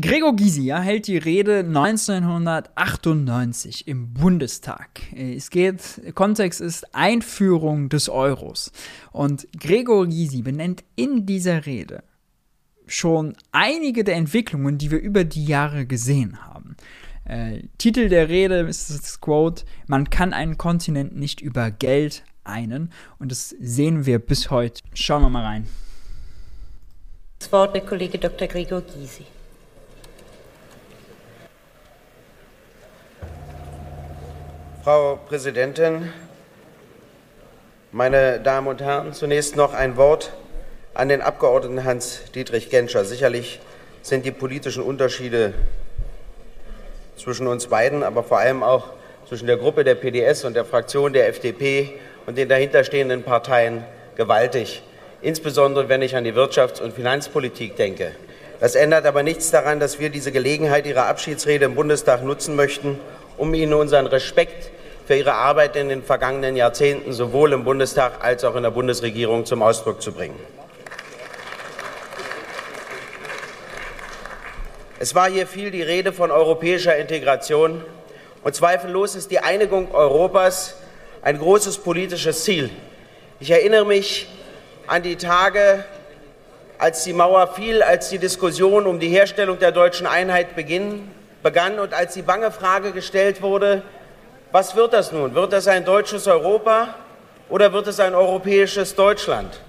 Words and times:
Gregor 0.00 0.36
Gysi 0.36 0.66
hält 0.66 1.06
die 1.06 1.16
Rede 1.16 1.60
1998 1.60 3.88
im 3.88 4.12
Bundestag. 4.12 5.00
Es 5.14 5.48
geht, 5.50 6.02
Kontext 6.14 6.60
ist 6.60 6.94
Einführung 6.94 7.88
des 7.88 8.08
Euros. 8.08 8.72
Und 9.12 9.46
Gregor 9.58 10.06
Gysi 10.06 10.42
benennt 10.42 10.84
in 10.96 11.24
dieser 11.24 11.66
Rede 11.66 12.02
schon 12.86 13.34
einige 13.52 14.04
der 14.04 14.16
Entwicklungen, 14.16 14.78
die 14.78 14.90
wir 14.90 14.98
über 14.98 15.24
die 15.24 15.44
Jahre 15.44 15.86
gesehen 15.86 16.44
haben. 16.44 16.76
Äh, 17.24 17.62
Titel 17.78 18.08
der 18.08 18.28
Rede 18.28 18.60
ist 18.60 18.90
das 18.90 19.20
Quote, 19.20 19.64
man 19.86 20.10
kann 20.10 20.32
einen 20.32 20.58
Kontinent 20.58 21.16
nicht 21.16 21.40
über 21.40 21.70
Geld 21.70 22.24
einen. 22.44 22.92
Und 23.18 23.32
das 23.32 23.50
sehen 23.60 24.06
wir 24.06 24.18
bis 24.18 24.50
heute. 24.50 24.82
Schauen 24.94 25.22
wir 25.22 25.30
mal 25.30 25.44
rein. 25.44 25.66
Das 27.38 27.52
Wort 27.52 27.74
der 27.74 27.82
Kollege 27.82 28.18
Dr. 28.18 28.48
Gregor 28.48 28.82
Gysi. 28.82 29.24
Frau 34.86 35.18
Präsidentin, 35.28 36.12
meine 37.90 38.38
Damen 38.38 38.68
und 38.68 38.80
Herren, 38.80 39.14
zunächst 39.14 39.56
noch 39.56 39.74
ein 39.74 39.96
Wort 39.96 40.32
an 40.94 41.08
den 41.08 41.22
Abgeordneten 41.22 41.82
Hans-Dietrich 41.82 42.70
Genscher. 42.70 43.04
Sicherlich 43.04 43.58
sind 44.02 44.24
die 44.24 44.30
politischen 44.30 44.84
Unterschiede 44.84 45.54
zwischen 47.16 47.48
uns 47.48 47.66
beiden, 47.66 48.04
aber 48.04 48.22
vor 48.22 48.38
allem 48.38 48.62
auch 48.62 48.90
zwischen 49.28 49.48
der 49.48 49.56
Gruppe 49.56 49.82
der 49.82 49.96
PDS 49.96 50.44
und 50.44 50.54
der 50.54 50.64
Fraktion 50.64 51.12
der 51.12 51.26
FDP 51.26 51.94
und 52.26 52.38
den 52.38 52.48
dahinterstehenden 52.48 53.24
Parteien 53.24 53.82
gewaltig, 54.14 54.84
insbesondere 55.20 55.88
wenn 55.88 56.00
ich 56.00 56.14
an 56.14 56.22
die 56.22 56.34
Wirtschafts- 56.34 56.80
und 56.80 56.94
Finanzpolitik 56.94 57.74
denke. 57.74 58.12
Das 58.60 58.76
ändert 58.76 59.04
aber 59.04 59.24
nichts 59.24 59.50
daran, 59.50 59.80
dass 59.80 59.98
wir 59.98 60.10
diese 60.10 60.30
Gelegenheit 60.30 60.86
Ihrer 60.86 61.06
Abschiedsrede 61.06 61.64
im 61.64 61.74
Bundestag 61.74 62.22
nutzen 62.22 62.54
möchten, 62.54 63.00
um 63.36 63.52
Ihnen 63.54 63.74
unseren 63.74 64.06
Respekt 64.06 64.70
für 65.06 65.16
Ihre 65.16 65.34
Arbeit 65.34 65.76
in 65.76 65.88
den 65.88 66.02
vergangenen 66.02 66.56
Jahrzehnten 66.56 67.12
sowohl 67.12 67.52
im 67.52 67.64
Bundestag 67.64 68.24
als 68.24 68.44
auch 68.44 68.56
in 68.56 68.62
der 68.62 68.70
Bundesregierung 68.70 69.46
zum 69.46 69.62
Ausdruck 69.62 70.02
zu 70.02 70.12
bringen. 70.12 70.38
Es 74.98 75.14
war 75.14 75.30
hier 75.30 75.46
viel 75.46 75.70
die 75.70 75.82
Rede 75.82 76.12
von 76.12 76.30
europäischer 76.30 76.96
Integration 76.96 77.84
und 78.42 78.54
zweifellos 78.54 79.14
ist 79.14 79.30
die 79.30 79.40
Einigung 79.40 79.94
Europas 79.94 80.76
ein 81.22 81.38
großes 81.38 81.78
politisches 81.78 82.44
Ziel. 82.44 82.70
Ich 83.40 83.50
erinnere 83.50 83.84
mich 83.84 84.28
an 84.86 85.02
die 85.02 85.16
Tage, 85.16 85.84
als 86.78 87.04
die 87.04 87.12
Mauer 87.12 87.48
fiel, 87.48 87.82
als 87.82 88.08
die 88.08 88.18
Diskussion 88.18 88.86
um 88.86 89.00
die 89.00 89.08
Herstellung 89.08 89.58
der 89.58 89.72
deutschen 89.72 90.06
Einheit 90.06 90.56
beginn, 90.56 91.10
begann 91.46 91.78
und 91.78 91.94
als 91.94 92.14
die 92.14 92.22
bange 92.22 92.50
Frage 92.50 92.90
gestellt 92.90 93.40
wurde, 93.40 93.82
was 94.50 94.74
wird 94.74 94.92
das 94.92 95.12
nun? 95.12 95.32
Wird 95.36 95.52
das 95.52 95.68
ein 95.68 95.84
deutsches 95.84 96.26
Europa 96.26 96.96
oder 97.48 97.72
wird 97.72 97.86
es 97.86 98.00
ein 98.00 98.16
europäisches 98.16 98.96
Deutschland? 98.96 99.60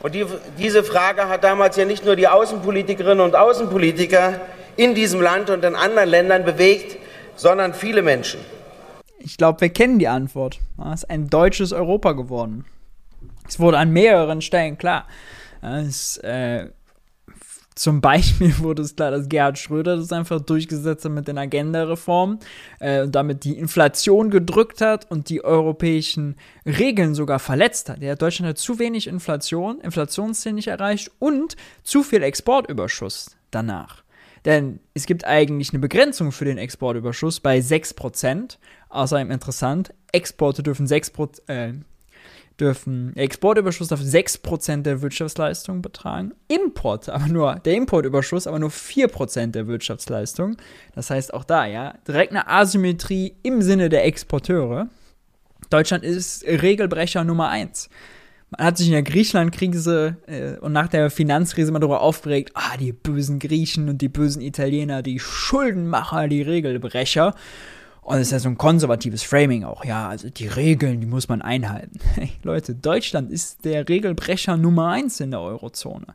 Und 0.00 0.14
die, 0.14 0.24
diese 0.56 0.82
Frage 0.82 1.28
hat 1.28 1.44
damals 1.44 1.76
ja 1.76 1.84
nicht 1.84 2.06
nur 2.06 2.16
die 2.16 2.28
Außenpolitikerinnen 2.28 3.20
und 3.20 3.36
Außenpolitiker 3.36 4.40
in 4.76 4.94
diesem 4.94 5.20
Land 5.20 5.50
und 5.50 5.62
in 5.66 5.74
anderen 5.74 6.08
Ländern 6.08 6.46
bewegt, 6.46 6.96
sondern 7.36 7.74
viele 7.74 8.00
Menschen. 8.00 8.40
Ich 9.18 9.36
glaube, 9.36 9.60
wir 9.60 9.68
kennen 9.68 9.98
die 9.98 10.08
Antwort. 10.08 10.60
Es 10.94 11.02
ist 11.02 11.10
ein 11.10 11.28
deutsches 11.28 11.74
Europa 11.74 12.12
geworden. 12.12 12.64
Es 13.46 13.60
wurde 13.60 13.76
an 13.76 13.90
mehreren 13.90 14.40
Stellen 14.40 14.78
klar. 14.78 15.06
Es, 15.60 16.16
äh, 16.18 16.68
zum 17.74 18.00
Beispiel 18.00 18.58
wurde 18.60 18.82
es 18.82 18.96
klar, 18.96 19.10
dass 19.10 19.28
Gerhard 19.28 19.58
Schröder 19.58 19.96
das 19.96 20.12
einfach 20.12 20.40
durchgesetzt 20.40 21.04
hat 21.04 21.12
mit 21.12 21.28
den 21.28 21.38
Agenda-Reformen 21.38 22.38
äh, 22.80 23.02
und 23.02 23.14
damit 23.14 23.44
die 23.44 23.58
Inflation 23.58 24.30
gedrückt 24.30 24.80
hat 24.80 25.10
und 25.10 25.28
die 25.28 25.44
europäischen 25.44 26.36
Regeln 26.66 27.14
sogar 27.14 27.38
verletzt 27.38 27.88
hat. 27.88 28.02
Ja, 28.02 28.14
Deutschland 28.14 28.50
hat 28.50 28.58
zu 28.58 28.78
wenig 28.78 29.06
Inflation, 29.06 29.80
Inflationsziel 29.80 30.52
nicht 30.52 30.68
erreicht 30.68 31.10
und 31.18 31.56
zu 31.82 32.02
viel 32.02 32.22
Exportüberschuss 32.22 33.36
danach. 33.50 34.02
Denn 34.44 34.80
es 34.94 35.06
gibt 35.06 35.24
eigentlich 35.24 35.70
eine 35.70 35.78
Begrenzung 35.78 36.32
für 36.32 36.44
den 36.44 36.58
Exportüberschuss 36.58 37.40
bei 37.40 37.58
6%. 37.58 38.58
Außerdem 38.88 39.30
interessant, 39.30 39.94
Exporte 40.10 40.62
dürfen 40.62 40.86
6%, 40.86 41.48
äh, 41.48 41.74
dürfen 42.60 43.16
Exportüberschuss 43.16 43.88
darf 43.88 44.00
6% 44.00 44.82
der 44.82 45.02
Wirtschaftsleistung 45.02 45.82
betragen, 45.82 46.32
Import 46.48 47.08
aber 47.08 47.26
nur, 47.26 47.56
der 47.56 47.74
Importüberschuss 47.74 48.46
aber 48.46 48.58
nur 48.58 48.70
4% 48.70 49.52
der 49.52 49.66
Wirtschaftsleistung. 49.66 50.56
Das 50.94 51.10
heißt 51.10 51.34
auch 51.34 51.44
da, 51.44 51.66
ja, 51.66 51.94
direkt 52.06 52.32
eine 52.32 52.48
Asymmetrie 52.48 53.34
im 53.42 53.62
Sinne 53.62 53.88
der 53.88 54.04
Exporteure. 54.04 54.88
Deutschland 55.70 56.04
ist 56.04 56.44
Regelbrecher 56.44 57.24
Nummer 57.24 57.48
1. 57.48 57.88
Man 58.50 58.66
hat 58.66 58.76
sich 58.76 58.88
in 58.88 58.92
der 58.92 59.02
Griechenland-Krise 59.02 60.16
äh, 60.26 60.58
und 60.58 60.72
nach 60.72 60.88
der 60.88 61.10
Finanzkrise 61.10 61.72
mal 61.72 61.78
darüber 61.78 62.02
aufgeregt, 62.02 62.50
ah, 62.52 62.76
die 62.78 62.92
bösen 62.92 63.38
Griechen 63.38 63.88
und 63.88 64.02
die 64.02 64.10
bösen 64.10 64.42
Italiener, 64.42 65.02
die 65.02 65.18
Schuldenmacher, 65.18 66.28
die 66.28 66.42
Regelbrecher. 66.42 67.34
Und 68.02 68.16
es 68.16 68.28
ist 68.28 68.32
ja 68.32 68.38
so 68.40 68.48
ein 68.48 68.58
konservatives 68.58 69.22
Framing 69.22 69.62
auch. 69.64 69.84
Ja, 69.84 70.08
also 70.08 70.28
die 70.28 70.48
Regeln, 70.48 71.00
die 71.00 71.06
muss 71.06 71.28
man 71.28 71.40
einhalten. 71.40 72.00
Hey, 72.14 72.32
Leute, 72.42 72.74
Deutschland 72.74 73.30
ist 73.30 73.64
der 73.64 73.88
Regelbrecher 73.88 74.56
Nummer 74.56 74.88
eins 74.90 75.20
in 75.20 75.30
der 75.30 75.40
Eurozone. 75.40 76.06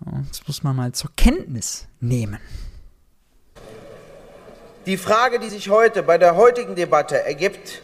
Das 0.00 0.46
muss 0.46 0.62
man 0.62 0.74
mal 0.74 0.92
zur 0.92 1.10
Kenntnis 1.16 1.86
nehmen. 2.00 2.38
Die 4.86 4.96
Frage, 4.96 5.38
die 5.38 5.48
sich 5.48 5.70
heute 5.70 6.02
bei 6.02 6.18
der 6.18 6.36
heutigen 6.36 6.74
Debatte 6.74 7.24
ergibt, 7.24 7.80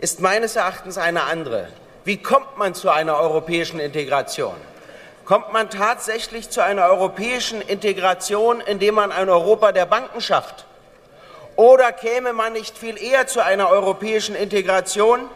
ist 0.00 0.20
meines 0.20 0.56
Erachtens 0.56 0.96
eine 0.96 1.24
andere. 1.24 1.68
Wie 2.04 2.16
kommt 2.16 2.56
man 2.56 2.74
zu 2.74 2.88
einer 2.88 3.16
europäischen 3.16 3.78
Integration? 3.78 4.54
Kommt 5.24 5.52
man 5.52 5.70
tatsächlich 5.70 6.50
zu 6.50 6.64
einer 6.64 6.86
europäischen 6.86 7.60
Integration, 7.60 8.60
indem 8.60 8.94
man 8.94 9.12
ein 9.12 9.28
Europa 9.28 9.70
der 9.70 9.86
Banken 9.86 10.20
schafft? 10.20 10.66
Oder 11.56 11.92
käme 11.92 12.32
man 12.32 12.52
nicht 12.52 12.78
viel 12.78 13.00
eher 13.02 13.26
zu 13.26 13.44
einer 13.44 13.68
europäischen 13.68 14.34
Integration, 14.34 15.28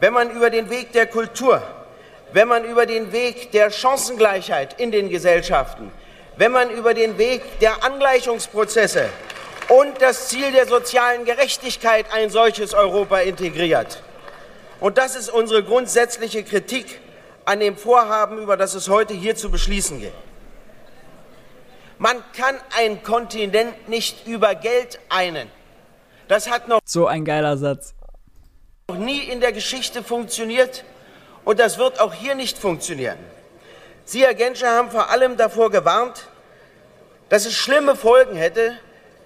wenn 0.00 0.12
man 0.12 0.30
über 0.30 0.50
den 0.50 0.70
Weg 0.70 0.92
der 0.92 1.06
Kultur, 1.06 1.62
wenn 2.32 2.48
man 2.48 2.64
über 2.64 2.86
den 2.86 3.12
Weg 3.12 3.52
der 3.52 3.70
Chancengleichheit 3.70 4.80
in 4.80 4.90
den 4.90 5.08
Gesellschaften, 5.08 5.90
wenn 6.36 6.52
man 6.52 6.70
über 6.70 6.94
den 6.94 7.18
Weg 7.18 7.42
der 7.60 7.84
Angleichungsprozesse 7.84 9.08
und 9.68 10.00
das 10.00 10.28
Ziel 10.28 10.52
der 10.52 10.66
sozialen 10.66 11.24
Gerechtigkeit 11.24 12.06
ein 12.12 12.30
solches 12.30 12.72
Europa 12.72 13.18
integriert? 13.18 14.02
Und 14.80 14.96
das 14.96 15.16
ist 15.16 15.28
unsere 15.28 15.62
grundsätzliche 15.62 16.42
Kritik 16.42 17.00
an 17.44 17.60
dem 17.60 17.76
Vorhaben, 17.76 18.38
über 18.38 18.56
das 18.56 18.74
es 18.74 18.88
heute 18.88 19.12
hier 19.12 19.36
zu 19.36 19.50
beschließen 19.50 20.00
geht. 20.00 20.12
Man 22.00 22.24
kann 22.34 22.58
einen 22.78 23.02
Kontinent 23.02 23.90
nicht 23.90 24.26
über 24.26 24.54
Geld 24.54 24.98
einen. 25.10 25.50
Das 26.28 26.50
hat 26.50 26.66
noch 26.66 26.80
so 26.82 27.06
ein 27.06 27.26
geiler 27.26 27.58
Satz. 27.58 27.92
Noch 28.88 28.96
nie 28.96 29.18
in 29.18 29.42
der 29.42 29.52
Geschichte 29.52 30.02
funktioniert 30.02 30.82
und 31.44 31.60
das 31.60 31.76
wird 31.76 32.00
auch 32.00 32.14
hier 32.14 32.34
nicht 32.34 32.56
funktionieren. 32.56 33.18
Sie, 34.06 34.24
Herr 34.24 34.32
Genscher, 34.32 34.70
haben 34.70 34.90
vor 34.90 35.10
allem 35.10 35.36
davor 35.36 35.70
gewarnt, 35.70 36.26
dass 37.28 37.44
es 37.44 37.54
schlimme 37.54 37.94
Folgen 37.94 38.34
hätte, 38.34 38.78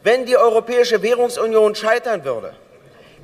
wenn 0.03 0.27
die 0.27 0.37
Europäische 0.37 1.01
Währungsunion 1.01 1.77
scheitern 1.77 2.25
würde. 2.25 2.57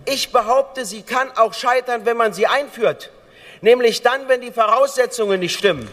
Ich 0.04 0.30
behaupte, 0.30 0.84
sie 0.84 1.02
kann 1.02 1.28
auch 1.36 1.54
scheitern, 1.54 2.06
wenn 2.06 2.16
man 2.16 2.32
sie 2.32 2.46
einführt, 2.46 3.10
nämlich 3.62 4.02
dann, 4.02 4.28
wenn 4.28 4.42
die 4.42 4.52
Voraussetzungen 4.52 5.40
nicht 5.40 5.58
stimmen. 5.58 5.92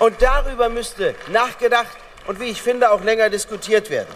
Und 0.00 0.20
darüber 0.20 0.68
müsste 0.68 1.14
nachgedacht 1.32 1.96
und 2.30 2.38
wie 2.38 2.44
ich 2.44 2.62
finde 2.62 2.92
auch 2.92 3.02
länger 3.02 3.28
diskutiert 3.28 3.90
werden. 3.90 4.08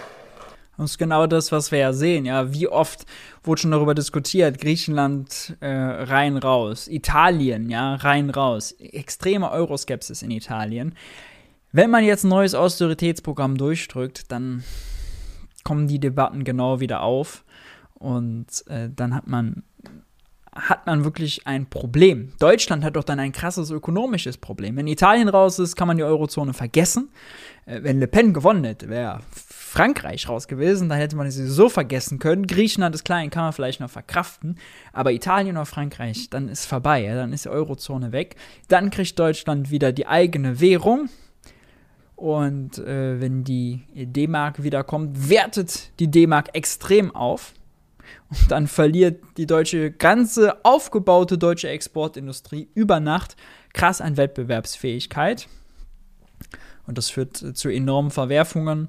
Das 0.77 0.93
ist 0.93 0.99
genau 0.99 1.27
das, 1.27 1.51
was 1.51 1.73
wir 1.73 1.81
ja 1.81 1.93
sehen. 1.93 2.25
Ja, 2.25 2.53
wie 2.53 2.69
oft 2.69 3.07
wurde 3.43 3.63
schon 3.63 3.73
darüber 3.73 3.95
diskutiert? 3.95 4.61
Griechenland 4.61 5.57
äh, 5.61 5.69
rein 5.69 6.37
raus, 6.37 6.87
Italien 6.87 7.71
ja 7.71 7.97
rein 7.97 8.31
raus, 8.31 8.73
extreme 8.73 9.51
Euroskepsis 9.51 10.23
in 10.23 10.31
Italien. 10.31 10.95
Wenn 11.73 11.91
man 11.91 12.05
jetzt 12.05 12.23
ein 12.23 12.29
neues 12.29 12.55
Austeritätsprogramm 12.55 13.57
durchdrückt, 13.57 14.31
dann 14.31 14.63
kommen 15.65 15.89
die 15.89 15.99
Debatten 15.99 16.45
genau 16.45 16.79
wieder 16.79 17.03
auf 17.03 17.45
und 17.95 18.47
äh, 18.69 18.91
dann 18.95 19.13
hat 19.13 19.27
man 19.27 19.65
hat 20.55 20.87
man 20.87 21.05
wirklich 21.05 21.47
ein 21.47 21.67
Problem. 21.67 22.33
Deutschland 22.39 22.85
hat 22.85 22.97
doch 22.97 23.05
dann 23.05 23.19
ein 23.19 23.33
krasses 23.33 23.71
ökonomisches 23.71 24.37
Problem. 24.37 24.77
Wenn 24.77 24.87
Italien 24.87 25.29
raus 25.29 25.59
ist, 25.59 25.75
kann 25.75 25.89
man 25.89 25.97
die 25.97 26.05
Eurozone 26.05 26.53
vergessen. 26.53 27.11
Äh, 27.67 27.83
wenn 27.83 27.99
Le 27.99 28.07
Pen 28.07 28.33
gewonnen 28.33 28.65
hätte, 28.65 28.89
wäre 28.89 29.21
Frankreich 29.33 30.29
raus 30.29 30.47
gewesen, 30.47 30.89
dann 30.89 30.99
hätte 30.99 31.17
man 31.17 31.29
sie 31.31 31.49
so 31.49 31.69
vergessen 31.69 32.21
können. 32.21 32.47
Griechenland 32.47 32.95
ist 32.95 33.05
klein, 33.05 33.31
kann 33.31 33.43
man 33.43 33.53
vielleicht 33.53 33.81
noch 33.81 33.91
verkraften. 33.91 34.57
Aber 34.93 35.13
Italien 35.13 35.57
oder 35.57 35.67
Frankreich, 35.67 36.31
dann 36.31 36.49
ist 36.49 36.67
vorbei. 36.67 37.03
Ja? 37.03 37.17
Dann 37.17 37.33
ist 37.33 37.47
die 37.47 37.51
Eurozone 37.51 38.13
weg. 38.13 38.37
Dann 38.69 38.91
kriegt 38.91 39.19
Deutschland 39.19 39.71
wieder 39.71 39.93
die 39.93 40.07
eigene 40.07 40.61
Währung. 40.61 41.09
Und 42.15 42.79
äh, 42.79 43.21
wenn 43.21 43.43
die 43.43 43.83
D-Mark 43.93 44.63
wiederkommt, 44.63 45.29
wertet 45.29 45.91
die 45.99 46.09
D-Mark 46.09 46.51
extrem 46.55 47.15
auf. 47.15 47.55
Und 48.31 48.51
dann 48.51 48.67
verliert 48.67 49.23
die 49.37 49.47
deutsche 49.47 49.91
ganze 49.91 50.65
aufgebaute 50.65 51.39
deutsche 51.39 51.69
Exportindustrie 51.69 52.69
über 52.75 53.01
Nacht 53.01 53.37
krass 53.73 54.01
an 54.01 54.17
Wettbewerbsfähigkeit. 54.17 55.49
Und 56.87 56.99
das 56.99 57.11
führt 57.11 57.37
zu 57.37 57.69
enormen 57.69 58.11
Verwerfungen, 58.11 58.89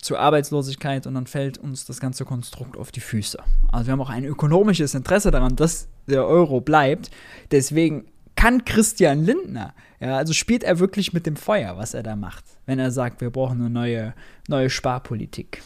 zu 0.00 0.16
Arbeitslosigkeit 0.16 1.06
und 1.06 1.14
dann 1.14 1.26
fällt 1.26 1.58
uns 1.58 1.84
das 1.84 2.00
ganze 2.00 2.24
Konstrukt 2.24 2.76
auf 2.76 2.90
die 2.90 3.00
Füße. 3.00 3.38
Also 3.70 3.86
wir 3.86 3.92
haben 3.92 4.00
auch 4.00 4.10
ein 4.10 4.24
ökonomisches 4.24 4.94
Interesse 4.94 5.30
daran, 5.30 5.54
dass 5.54 5.88
der 6.08 6.26
Euro 6.26 6.60
bleibt. 6.60 7.10
Deswegen 7.52 8.06
kann 8.34 8.64
Christian 8.64 9.24
Lindner, 9.24 9.74
ja, 10.00 10.16
also 10.16 10.32
spielt 10.32 10.64
er 10.64 10.80
wirklich 10.80 11.12
mit 11.12 11.26
dem 11.26 11.36
Feuer, 11.36 11.76
was 11.76 11.94
er 11.94 12.02
da 12.02 12.16
macht, 12.16 12.44
wenn 12.66 12.80
er 12.80 12.90
sagt, 12.90 13.20
wir 13.20 13.30
brauchen 13.30 13.60
eine 13.60 13.70
neue, 13.70 14.14
neue 14.48 14.70
Sparpolitik. 14.70 15.62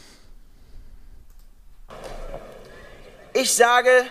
Ich 3.38 3.54
sage, 3.54 4.06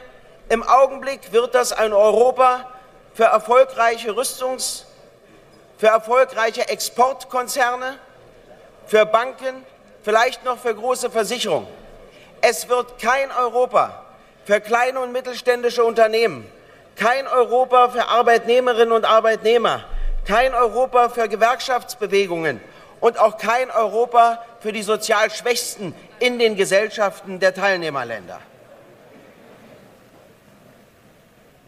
im 0.49 0.61
Augenblick 0.61 1.31
wird 1.31 1.55
das 1.55 1.73
ein 1.73 1.93
Europa 1.93 2.69
für 3.15 3.23
erfolgreiche 3.23 4.11
Rüstungs-, 4.11 4.85
für 5.79 5.87
erfolgreiche 5.87 6.69
Exportkonzerne, 6.69 7.97
für 8.85 9.07
Banken, 9.07 9.65
vielleicht 10.03 10.45
noch 10.45 10.59
für 10.59 10.75
große 10.75 11.09
Versicherungen. 11.09 11.67
Es 12.41 12.69
wird 12.69 13.01
kein 13.01 13.31
Europa 13.31 14.05
für 14.45 14.61
kleine 14.61 14.99
und 14.99 15.11
mittelständische 15.11 15.83
Unternehmen, 15.83 16.47
kein 16.95 17.27
Europa 17.27 17.89
für 17.89 18.07
Arbeitnehmerinnen 18.07 18.91
und 18.91 19.05
Arbeitnehmer, 19.05 19.85
kein 20.27 20.53
Europa 20.53 21.09
für 21.09 21.27
Gewerkschaftsbewegungen 21.27 22.61
und 22.99 23.17
auch 23.17 23.39
kein 23.39 23.71
Europa 23.71 24.45
für 24.59 24.71
die 24.71 24.83
sozial 24.83 25.31
Schwächsten 25.31 25.95
in 26.19 26.37
den 26.37 26.55
Gesellschaften 26.55 27.39
der 27.39 27.55
Teilnehmerländer. 27.55 28.39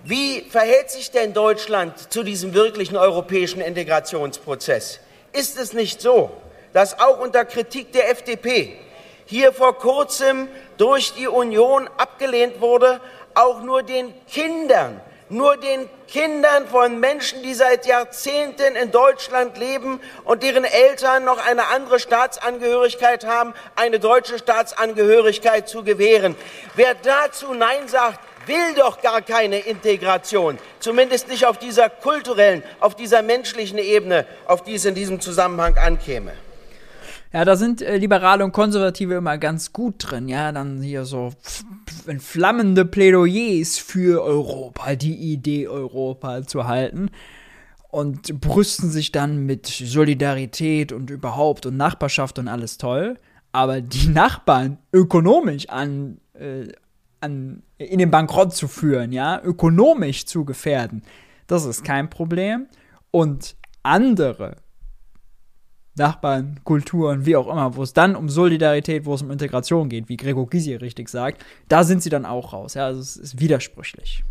Wie 0.08 0.46
verhält 0.50 0.90
sich 0.90 1.12
denn 1.12 1.34
Deutschland 1.34 2.14
zu 2.14 2.24
diesem 2.24 2.54
wirklichen 2.54 2.96
europäischen 2.96 3.60
Integrationsprozess? 3.60 5.02
Ist 5.34 5.60
es 5.60 5.74
nicht 5.74 6.00
so, 6.00 6.32
dass 6.72 6.98
auch 6.98 7.20
unter 7.20 7.44
Kritik 7.44 7.92
der 7.92 8.10
FDP 8.10 8.78
hier 9.26 9.52
vor 9.52 9.78
kurzem 9.78 10.48
durch 10.78 11.12
die 11.12 11.28
Union 11.28 11.90
abgelehnt 11.98 12.62
wurde, 12.62 13.02
auch 13.34 13.62
nur 13.62 13.84
den 13.84 14.14
Kindern 14.28 15.02
nur 15.30 15.58
den 15.58 15.90
Kindern 16.08 16.68
von 16.68 17.00
Menschen, 17.00 17.44
die 17.44 17.54
seit 17.54 17.86
Jahrzehnten 17.86 18.76
in 18.76 18.92
Deutschland 18.92 19.58
leben 19.58 20.00
und 20.24 20.42
deren 20.42 20.64
Eltern 20.64 21.26
noch 21.26 21.46
eine 21.46 21.68
andere 21.68 22.00
Staatsangehörigkeit 22.00 23.26
haben, 23.26 23.54
eine 23.76 24.00
deutsche 24.00 24.40
Staatsangehörigkeit 24.40 25.68
zu 25.68 25.84
gewähren. 25.84 26.36
Wer 26.76 26.96
dazu 26.96 27.54
Nein 27.54 27.88
sagt, 27.88 28.20
will 28.48 28.76
doch 28.76 29.02
gar 29.02 29.22
keine 29.22 29.60
Integration, 29.60 30.58
zumindest 30.80 31.28
nicht 31.28 31.46
auf 31.46 31.58
dieser 31.58 31.90
kulturellen, 31.90 32.64
auf 32.80 32.96
dieser 32.96 33.22
menschlichen 33.22 33.78
Ebene, 33.78 34.26
auf 34.46 34.64
die 34.64 34.76
es 34.76 34.86
in 34.86 34.96
diesem 34.96 35.20
Zusammenhang 35.20 35.78
ankäme. 35.78 36.32
Ja, 37.34 37.44
da 37.44 37.56
sind 37.56 37.82
äh, 37.82 37.98
Liberale 37.98 38.44
und 38.44 38.54
Konservative 38.54 39.16
immer 39.16 39.38
ganz 39.38 39.74
gut 39.74 39.96
drin. 40.00 40.30
Ja, 40.30 40.52
dann 40.52 40.82
hier 40.82 41.06
so 41.06 41.34
flammende 42.20 42.86
Plädoyers 42.86 43.78
für 43.78 44.24
Europa, 44.24 44.96
die 44.96 45.16
Idee 45.16 45.68
Europa 45.68 46.44
zu 46.44 46.68
halten. 46.68 47.12
Und 47.90 48.42
brüsten 48.42 48.92
sich 48.92 49.12
dann 49.12 49.46
mit 49.46 49.66
Solidarität 49.66 50.92
und 50.92 51.10
überhaupt 51.10 51.66
und 51.66 51.78
Nachbarschaft 51.78 52.38
und 52.38 52.48
alles 52.48 52.78
toll. 52.78 53.18
Aber 53.52 53.82
die 53.82 54.08
Nachbarn 54.08 54.78
ökonomisch 54.94 55.70
an, 55.70 56.20
äh, 56.34 56.68
an, 57.20 57.64
in 57.78 58.00
den 58.00 58.12
Bankrott 58.12 58.54
zu 58.54 58.68
führen, 58.68 59.12
ja, 59.12 59.42
ökonomisch 59.44 60.26
zu 60.26 60.46
gefährden, 60.46 61.04
das 61.48 61.66
ist 61.66 61.84
kein 61.84 62.10
Problem. 62.10 62.68
Und 63.12 63.56
andere 63.84 64.58
Nachbarn, 65.96 66.60
Kulturen, 66.64 67.26
wie 67.26 67.36
auch 67.36 67.48
immer, 67.48 67.76
wo 67.76 67.84
es 67.84 67.94
dann 67.94 68.16
um 68.16 68.30
Solidarität, 68.30 69.06
wo 69.06 69.16
es 69.16 69.22
um 69.22 69.32
Integration 69.32 69.90
geht, 69.90 70.10
wie 70.10 70.18
Gregor 70.18 70.48
Gysi 70.48 70.76
richtig 70.76 71.10
sagt, 71.10 71.44
da 71.70 71.84
sind 71.84 72.04
sie 72.04 72.10
dann 72.10 72.26
auch 72.26 72.54
raus. 72.54 72.76
Ja, 72.76 72.86
also 72.86 73.02
es 73.02 73.18
ist 73.18 73.40
widersprüchlich. 73.40 74.24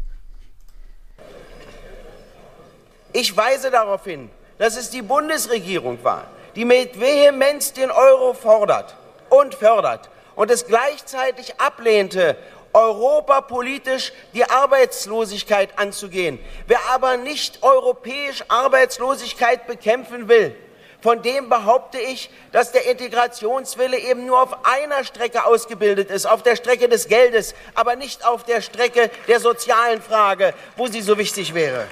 Ich 3.13 3.37
weise 3.37 3.71
darauf 3.71 4.05
hin, 4.05 4.29
dass 4.59 4.77
es 4.77 4.91
die 4.91 5.03
Bundesregierung 5.03 5.99
war, 6.05 6.31
die 6.55 6.65
mit 6.65 7.01
Vehemenz 7.01 7.73
den 7.73 7.91
Euro 7.91 8.35
fordert 8.35 8.95
und 9.31 9.55
fördert 9.55 10.11
und 10.37 10.51
es 10.51 10.67
gleichzeitig 10.67 11.59
ablehnte, 11.59 12.37
europapolitisch 12.77 14.13
die 14.35 14.45
Arbeitslosigkeit 14.45 15.79
anzugehen. 15.79 16.39
Wer 16.67 16.79
aber 16.93 17.17
nicht 17.17 17.63
europäisch 17.63 18.45
Arbeitslosigkeit 18.49 19.67
bekämpfen 19.67 20.29
will, 20.29 20.55
von 21.01 21.23
dem 21.23 21.49
behaupte 21.49 21.99
ich, 21.99 22.29
dass 22.53 22.73
der 22.73 22.91
Integrationswille 22.91 23.99
eben 23.99 24.27
nur 24.27 24.43
auf 24.43 24.67
einer 24.67 25.05
Strecke 25.05 25.47
ausgebildet 25.47 26.11
ist, 26.11 26.27
auf 26.27 26.43
der 26.43 26.57
Strecke 26.57 26.89
des 26.89 27.09
Geldes, 27.09 27.55
aber 27.75 27.97
nicht 27.97 28.27
auf 28.27 28.45
der 28.45 28.61
Strecke 28.61 29.11
der 29.27 29.41
sozialen 29.41 30.03
Frage, 30.03 30.53
wo 30.77 30.87
sie 30.87 31.01
so 31.01 31.17
wichtig 31.17 31.55
wäre. 31.55 31.87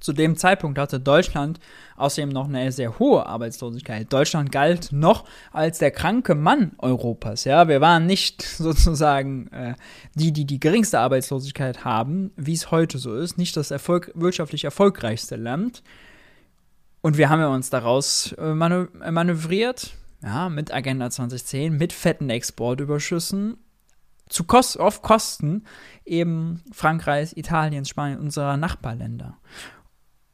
Zu 0.00 0.12
dem 0.12 0.36
Zeitpunkt 0.36 0.78
hatte 0.78 1.00
Deutschland 1.00 1.58
außerdem 1.98 2.28
noch 2.28 2.48
eine 2.48 2.72
sehr 2.72 2.98
hohe 2.98 3.26
Arbeitslosigkeit. 3.26 4.12
Deutschland 4.12 4.52
galt 4.52 4.92
noch 4.92 5.24
als 5.52 5.78
der 5.78 5.90
kranke 5.90 6.34
Mann 6.34 6.72
Europas. 6.78 7.44
Ja, 7.44 7.68
wir 7.68 7.80
waren 7.80 8.06
nicht 8.06 8.42
sozusagen 8.58 9.48
äh, 9.48 9.74
die, 10.14 10.32
die 10.32 10.44
die 10.44 10.60
geringste 10.60 11.00
Arbeitslosigkeit 11.00 11.84
haben, 11.84 12.32
wie 12.36 12.54
es 12.54 12.70
heute 12.70 12.98
so 12.98 13.14
ist, 13.14 13.38
nicht 13.38 13.56
das 13.56 13.70
Erfolg 13.70 14.12
wirtschaftlich 14.14 14.64
erfolgreichste 14.64 15.36
Land. 15.36 15.82
Und 17.00 17.16
wir 17.16 17.28
haben 17.28 17.40
ja 17.40 17.48
uns 17.48 17.70
daraus 17.70 18.32
äh, 18.38 18.50
äh, 18.50 18.54
manövriert, 19.10 19.92
ja, 20.22 20.48
mit 20.48 20.72
Agenda 20.72 21.10
2010, 21.10 21.76
mit 21.76 21.92
fetten 21.92 22.28
Exportüberschüssen, 22.28 23.56
zu 24.28 24.44
Kost 24.44 24.78
auf 24.78 25.02
Kosten 25.02 25.64
eben 26.04 26.62
Frankreichs, 26.72 27.32
Italiens, 27.32 27.88
Spanien, 27.88 28.20
unserer 28.20 28.56
Nachbarländer. 28.56 29.38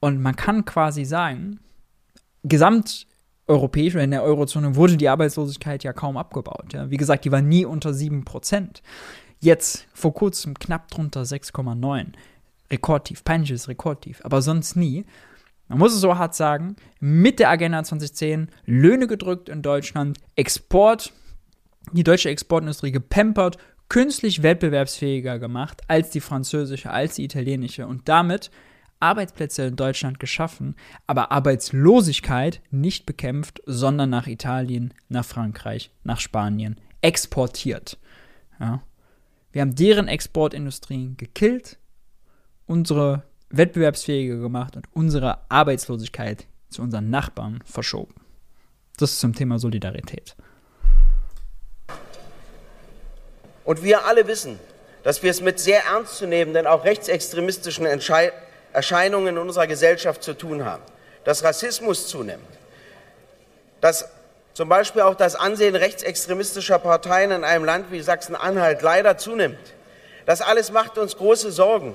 Und 0.04 0.20
man 0.20 0.36
kann 0.36 0.66
quasi 0.66 1.06
sagen, 1.06 1.60
gesamteuropäisch 2.42 3.94
oder 3.94 4.04
in 4.04 4.10
der 4.10 4.22
Eurozone 4.22 4.76
wurde 4.76 4.98
die 4.98 5.08
Arbeitslosigkeit 5.08 5.82
ja 5.82 5.94
kaum 5.94 6.18
abgebaut. 6.18 6.74
Ja. 6.74 6.90
Wie 6.90 6.98
gesagt, 6.98 7.24
die 7.24 7.32
war 7.32 7.40
nie 7.40 7.64
unter 7.64 7.88
7%. 7.88 8.82
Jetzt 9.40 9.86
vor 9.94 10.12
kurzem 10.12 10.58
knapp 10.58 10.88
drunter 10.88 11.22
6,9. 11.22 12.08
Rekordtief, 12.70 13.24
peinliches 13.24 13.66
Rekordtief, 13.66 14.20
aber 14.26 14.42
sonst 14.42 14.76
nie 14.76 15.06
man 15.68 15.78
muss 15.78 15.94
es 15.94 16.02
so 16.02 16.18
hart 16.18 16.34
sagen, 16.34 16.76
mit 17.00 17.38
der 17.38 17.48
Agenda 17.48 17.82
2010 17.82 18.48
Löhne 18.66 19.06
gedrückt 19.06 19.48
in 19.48 19.62
Deutschland, 19.62 20.18
Export, 20.36 21.14
die 21.92 22.04
deutsche 22.04 22.28
Exportindustrie 22.28 22.92
gepampert, 22.92 23.56
künstlich 23.88 24.42
wettbewerbsfähiger 24.42 25.38
gemacht 25.38 25.80
als 25.88 26.10
die 26.10 26.20
französische, 26.20 26.90
als 26.90 27.14
die 27.14 27.24
italienische 27.24 27.86
und 27.86 28.10
damit 28.10 28.50
Arbeitsplätze 29.04 29.64
in 29.64 29.76
Deutschland 29.76 30.18
geschaffen, 30.18 30.76
aber 31.06 31.30
Arbeitslosigkeit 31.30 32.60
nicht 32.70 33.04
bekämpft, 33.04 33.62
sondern 33.66 34.08
nach 34.08 34.26
Italien, 34.26 34.94
nach 35.08 35.24
Frankreich, 35.24 35.90
nach 36.04 36.20
Spanien 36.20 36.80
exportiert. 37.02 37.98
Ja. 38.58 38.82
Wir 39.52 39.60
haben 39.60 39.74
deren 39.74 40.08
Exportindustrien 40.08 41.16
gekillt, 41.18 41.78
unsere 42.66 43.24
wettbewerbsfähiger 43.50 44.38
gemacht 44.38 44.74
und 44.74 44.86
unsere 44.92 45.38
Arbeitslosigkeit 45.50 46.46
zu 46.70 46.80
unseren 46.80 47.10
Nachbarn 47.10 47.62
verschoben. 47.64 48.14
Das 48.96 49.12
ist 49.12 49.20
zum 49.20 49.34
Thema 49.34 49.58
Solidarität. 49.58 50.34
Und 53.64 53.82
wir 53.82 54.06
alle 54.06 54.26
wissen, 54.26 54.58
dass 55.02 55.22
wir 55.22 55.30
es 55.30 55.42
mit 55.42 55.60
sehr 55.60 55.84
ernstzunehmenden, 55.84 56.66
auch 56.66 56.84
rechtsextremistischen 56.84 57.84
Entschei 57.86 58.32
Erscheinungen 58.74 59.28
in 59.28 59.38
unserer 59.38 59.66
Gesellschaft 59.66 60.22
zu 60.22 60.34
tun 60.34 60.64
haben. 60.64 60.82
Dass 61.24 61.42
Rassismus 61.42 62.08
zunimmt, 62.08 62.44
dass 63.80 64.06
zum 64.52 64.68
Beispiel 64.68 65.02
auch 65.02 65.14
das 65.14 65.36
Ansehen 65.36 65.74
rechtsextremistischer 65.74 66.78
Parteien 66.78 67.30
in 67.30 67.44
einem 67.44 67.64
Land 67.64 67.90
wie 67.90 68.00
Sachsen-Anhalt 68.02 68.82
leider 68.82 69.16
zunimmt. 69.16 69.58
Das 70.26 70.42
alles 70.42 70.70
macht 70.70 70.98
uns 70.98 71.16
große 71.16 71.50
Sorgen. 71.50 71.94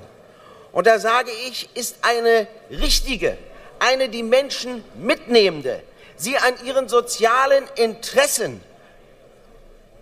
Und 0.71 0.88
da 0.88 1.00
sage 1.00 1.31
ich, 1.48 1.69
ist 1.75 1.98
eine 2.01 2.48
richtige, 2.69 3.38
eine 3.79 4.09
die 4.09 4.24
Menschen 4.24 4.83
mitnehmende, 4.95 5.81
sie 6.15 6.38
an 6.38 6.53
ihren 6.65 6.89
sozialen 6.89 7.65
Interessen 7.75 8.62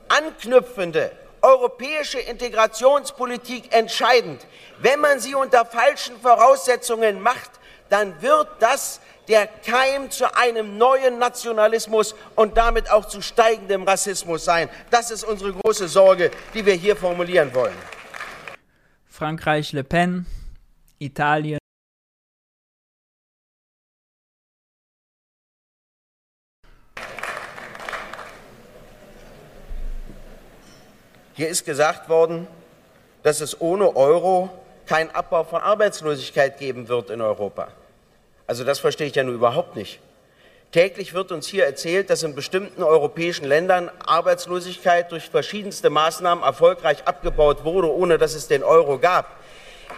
anknüpfende 0.09 1.11
europäische 1.47 2.19
Integrationspolitik 2.19 3.73
entscheidend. 3.73 4.45
Wenn 4.79 4.99
man 4.99 5.19
sie 5.19 5.33
unter 5.33 5.65
falschen 5.65 6.19
Voraussetzungen 6.19 7.21
macht, 7.21 7.51
dann 7.89 8.21
wird 8.21 8.49
das 8.59 8.99
der 9.29 9.47
Keim 9.47 10.09
zu 10.09 10.35
einem 10.35 10.77
neuen 10.77 11.19
Nationalismus 11.19 12.15
und 12.35 12.57
damit 12.57 12.91
auch 12.91 13.05
zu 13.05 13.21
steigendem 13.21 13.83
Rassismus 13.83 14.43
sein. 14.43 14.69
Das 14.89 15.11
ist 15.11 15.23
unsere 15.23 15.53
große 15.53 15.87
Sorge, 15.87 16.31
die 16.53 16.65
wir 16.65 16.73
hier 16.73 16.95
formulieren 16.95 17.53
wollen. 17.53 17.75
Frankreich 19.09 19.71
Le 19.73 19.83
Pen, 19.83 20.25
Italien. 20.99 21.59
Hier 31.37 31.49
ist 31.49 31.65
gesagt 31.65 32.09
worden, 32.09 32.47
dass 33.21 33.41
es 33.41 33.61
ohne 33.61 33.95
Euro 33.95 34.49
keinen 34.87 35.11
Abbau 35.11 35.43
von 35.43 35.61
Arbeitslosigkeit 35.61 36.57
geben 36.57 36.87
wird 36.87 37.11
in 37.11 37.21
Europa. 37.21 37.67
Also 38.47 38.63
das 38.63 38.79
verstehe 38.79 39.05
ich 39.05 39.13
ja 39.13 39.23
nun 39.23 39.35
überhaupt 39.35 39.75
nicht. 39.75 39.99
Täglich 40.71 41.13
wird 41.13 41.31
uns 41.31 41.45
hier 41.45 41.63
erzählt, 41.67 42.09
dass 42.09 42.23
in 42.23 42.33
bestimmten 42.33 42.81
europäischen 42.81 43.45
Ländern 43.45 43.91
Arbeitslosigkeit 44.03 45.11
durch 45.11 45.29
verschiedenste 45.29 45.91
Maßnahmen 45.91 46.43
erfolgreich 46.43 47.05
abgebaut 47.05 47.63
wurde, 47.63 47.93
ohne 47.93 48.17
dass 48.17 48.33
es 48.33 48.47
den 48.47 48.63
Euro 48.63 48.97
gab. 48.97 49.36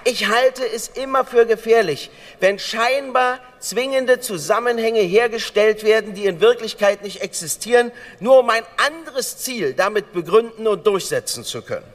Ich 0.05 0.27
halte 0.27 0.65
es 0.65 0.87
immer 0.87 1.25
für 1.25 1.45
gefährlich, 1.45 2.09
wenn 2.39 2.57
scheinbar 2.57 3.39
zwingende 3.59 4.19
Zusammenhänge 4.19 5.01
hergestellt 5.01 5.83
werden, 5.83 6.13
die 6.13 6.25
in 6.25 6.39
Wirklichkeit 6.39 7.03
nicht 7.03 7.21
existieren, 7.21 7.91
nur 8.19 8.39
um 8.39 8.49
ein 8.49 8.63
anderes 8.87 9.37
Ziel 9.37 9.73
damit 9.73 10.13
begründen 10.13 10.67
und 10.67 10.87
durchsetzen 10.87 11.43
zu 11.43 11.61
können. 11.61 11.85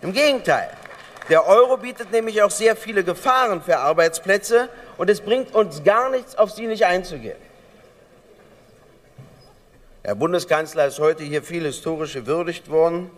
Im 0.00 0.12
Gegenteil, 0.12 0.70
der 1.28 1.46
Euro 1.46 1.76
bietet 1.76 2.10
nämlich 2.10 2.42
auch 2.42 2.50
sehr 2.50 2.76
viele 2.76 3.04
Gefahren 3.04 3.62
für 3.62 3.78
Arbeitsplätze 3.78 4.68
und 4.98 5.10
es 5.10 5.20
bringt 5.20 5.54
uns 5.54 5.84
gar 5.84 6.10
nichts, 6.10 6.36
auf 6.36 6.50
sie 6.50 6.66
nicht 6.66 6.86
einzugehen. 6.86 7.38
Der 10.04 10.16
Bundeskanzler 10.16 10.86
ist 10.86 10.98
heute 10.98 11.22
hier 11.22 11.42
viel 11.44 11.64
historisch 11.64 12.14
gewürdigt 12.14 12.68
worden. 12.68 13.10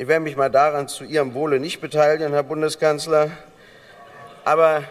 Ich 0.00 0.06
werde 0.06 0.20
mich 0.20 0.36
mal 0.36 0.48
daran 0.48 0.86
zu 0.86 1.02
Ihrem 1.02 1.34
Wohle 1.34 1.58
nicht 1.58 1.80
beteiligen, 1.80 2.32
Herr 2.32 2.44
Bundeskanzler. 2.44 3.32
Aber 4.44 4.84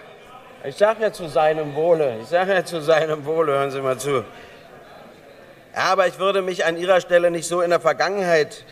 ich 0.65 0.75
sage 0.75 1.01
ja 1.01 1.13
zu 1.13 1.29
seinem 1.29 1.75
Wohle, 1.75 2.17
ich 2.21 2.27
sage 2.27 2.53
ja 2.53 2.65
zu 2.65 2.81
seinem 2.81 3.23
Wohle, 3.23 3.53
hören 3.53 3.71
Sie 3.71 3.79
mal 3.79 3.97
zu. 3.97 4.25
Aber 5.73 6.07
ich 6.07 6.19
würde 6.19 6.41
mich 6.41 6.65
an 6.65 6.75
Ihrer 6.75 6.99
Stelle 6.99 7.31
nicht 7.31 7.47
so 7.47 7.61
in 7.61 7.69
der 7.69 7.79
Vergangenheit 7.79 8.65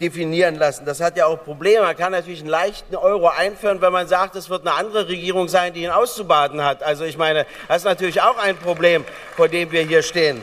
definieren 0.00 0.54
lassen. 0.54 0.84
Das 0.84 1.00
hat 1.00 1.16
ja 1.16 1.26
auch 1.26 1.42
Probleme. 1.42 1.82
Man 1.82 1.96
kann 1.96 2.12
natürlich 2.12 2.38
einen 2.38 2.50
leichten 2.50 2.94
Euro 2.94 3.26
einführen, 3.26 3.80
wenn 3.80 3.92
man 3.92 4.06
sagt, 4.06 4.36
es 4.36 4.48
wird 4.48 4.64
eine 4.64 4.76
andere 4.76 5.08
Regierung 5.08 5.48
sein, 5.48 5.72
die 5.72 5.82
ihn 5.82 5.90
auszubaden 5.90 6.62
hat. 6.64 6.84
Also 6.84 7.02
ich 7.02 7.18
meine, 7.18 7.46
das 7.66 7.78
ist 7.78 7.84
natürlich 7.84 8.22
auch 8.22 8.38
ein 8.38 8.56
Problem, 8.56 9.04
vor 9.34 9.48
dem 9.48 9.72
wir 9.72 9.82
hier 9.82 10.04
stehen. 10.04 10.40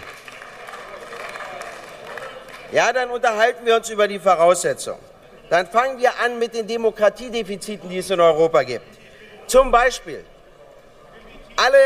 Ja, 2.74 2.92
dann 2.92 3.12
unterhalten 3.12 3.66
wir 3.66 3.78
uns 3.78 3.90
über 3.90 4.10
die 4.10 4.20
Voraussetzungen. 4.20 5.07
Dann 5.50 5.68
fangen 5.68 6.00
wir 6.00 6.20
an 6.20 6.40
mit 6.40 6.54
den 6.54 6.68
Demokratiedefiziten, 6.68 7.90
die 7.90 8.00
es 8.00 8.10
in 8.10 8.20
Europa 8.20 8.64
gibt. 8.64 8.86
Zum 9.48 9.72
Beispiel, 9.72 10.24
alle, 11.56 11.78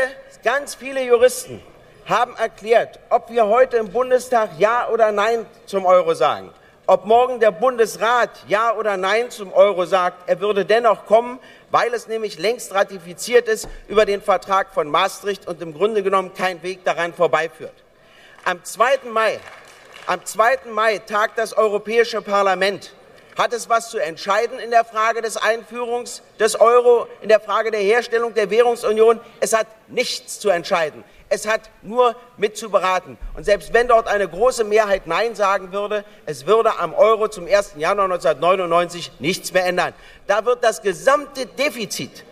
ganz 0.42 0.74
viele 0.74 1.02
Juristen 1.04 1.62
haben 2.06 2.36
erklärt, 2.36 2.98
ob 3.10 3.30
wir 3.30 3.46
heute 3.46 3.76
im 3.76 3.92
Bundestag 3.92 4.50
Ja 4.58 4.88
oder 4.88 5.12
Nein 5.12 5.46
zum 5.66 5.86
Euro 5.86 6.14
sagen 6.14 6.52
ob 6.86 7.06
morgen 7.06 7.38
der 7.38 7.52
Bundesrat 7.52 8.30
Ja 8.48 8.74
oder 8.74 8.96
Nein 8.96 9.30
zum 9.30 9.52
Euro 9.52 9.84
sagt, 9.84 10.28
er 10.28 10.40
würde 10.40 10.64
dennoch 10.64 11.06
kommen, 11.06 11.38
weil 11.70 11.94
es 11.94 12.08
nämlich 12.08 12.38
längst 12.38 12.74
ratifiziert 12.74 13.48
ist 13.48 13.68
über 13.88 14.04
den 14.04 14.20
Vertrag 14.20 14.74
von 14.74 14.88
Maastricht 14.88 15.46
und 15.46 15.62
im 15.62 15.72
Grunde 15.74 16.02
genommen 16.02 16.34
kein 16.34 16.62
Weg 16.62 16.84
daran 16.84 17.14
vorbeiführt. 17.14 17.72
Am 18.44 18.62
2. 18.62 19.08
Mai, 19.10 19.38
am 20.06 20.24
2. 20.24 20.70
Mai 20.72 20.98
tagt 20.98 21.38
das 21.38 21.56
Europäische 21.56 22.20
Parlament. 22.20 22.92
Hat 23.36 23.52
es 23.52 23.68
was 23.68 23.90
zu 23.90 23.98
entscheiden 23.98 24.58
in 24.58 24.70
der 24.70 24.84
Frage 24.84 25.22
des 25.22 25.36
Einführungs 25.36 26.22
des 26.38 26.60
Euro, 26.60 27.06
in 27.22 27.28
der 27.28 27.40
Frage 27.40 27.70
der 27.70 27.80
Herstellung 27.80 28.34
der 28.34 28.50
Währungsunion? 28.50 29.20
Es 29.40 29.52
hat 29.52 29.66
nichts 29.88 30.38
zu 30.38 30.50
entscheiden 30.50 31.02
es 31.32 31.48
hat 31.48 31.70
nur 31.80 32.14
mitzuberaten. 32.36 33.16
Und 33.34 33.44
selbst 33.44 33.72
wenn 33.72 33.88
dort 33.88 34.06
eine 34.06 34.28
große 34.28 34.64
Mehrheit 34.64 35.06
Nein 35.06 35.34
sagen 35.34 35.72
würde, 35.72 36.04
es 36.26 36.44
würde 36.44 36.78
am 36.78 36.92
Euro 36.92 37.26
zum 37.28 37.46
1. 37.46 37.72
Januar 37.78 38.04
1999 38.04 39.12
nichts 39.18 39.54
mehr 39.54 39.64
ändern. 39.64 39.94
Da 40.26 40.44
wird 40.44 40.62
das 40.62 40.82
gesamte 40.82 41.46
Defizit 41.46 42.24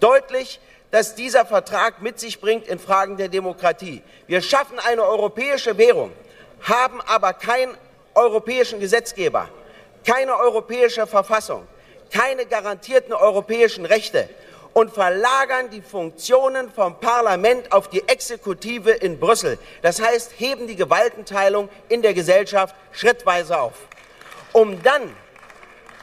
deutlich, 0.00 0.58
das 0.90 1.14
dieser 1.14 1.44
Vertrag 1.44 2.00
mit 2.00 2.18
sich 2.18 2.40
bringt 2.40 2.66
in 2.66 2.78
Fragen 2.78 3.18
der 3.18 3.28
Demokratie. 3.28 4.02
Wir 4.26 4.40
schaffen 4.40 4.78
eine 4.78 5.02
europäische 5.02 5.76
Währung, 5.76 6.12
haben 6.62 7.02
aber 7.02 7.34
keinen 7.34 7.76
europäischen 8.14 8.80
Gesetzgeber, 8.80 9.50
keine 10.06 10.38
europäische 10.38 11.06
Verfassung, 11.06 11.66
keine 12.12 12.46
garantierten 12.46 13.12
europäischen 13.12 13.84
Rechte 13.84 14.28
und 14.72 14.92
verlagern 14.92 15.70
die 15.70 15.82
Funktionen 15.82 16.70
vom 16.70 17.00
Parlament 17.00 17.72
auf 17.72 17.88
die 17.88 18.06
Exekutive 18.08 18.90
in 18.90 19.18
Brüssel. 19.18 19.58
Das 19.82 20.00
heißt, 20.00 20.32
heben 20.36 20.66
die 20.66 20.76
Gewaltenteilung 20.76 21.68
in 21.88 22.02
der 22.02 22.14
Gesellschaft 22.14 22.74
schrittweise 22.92 23.58
auf, 23.58 23.74
um 24.52 24.82
dann 24.82 25.14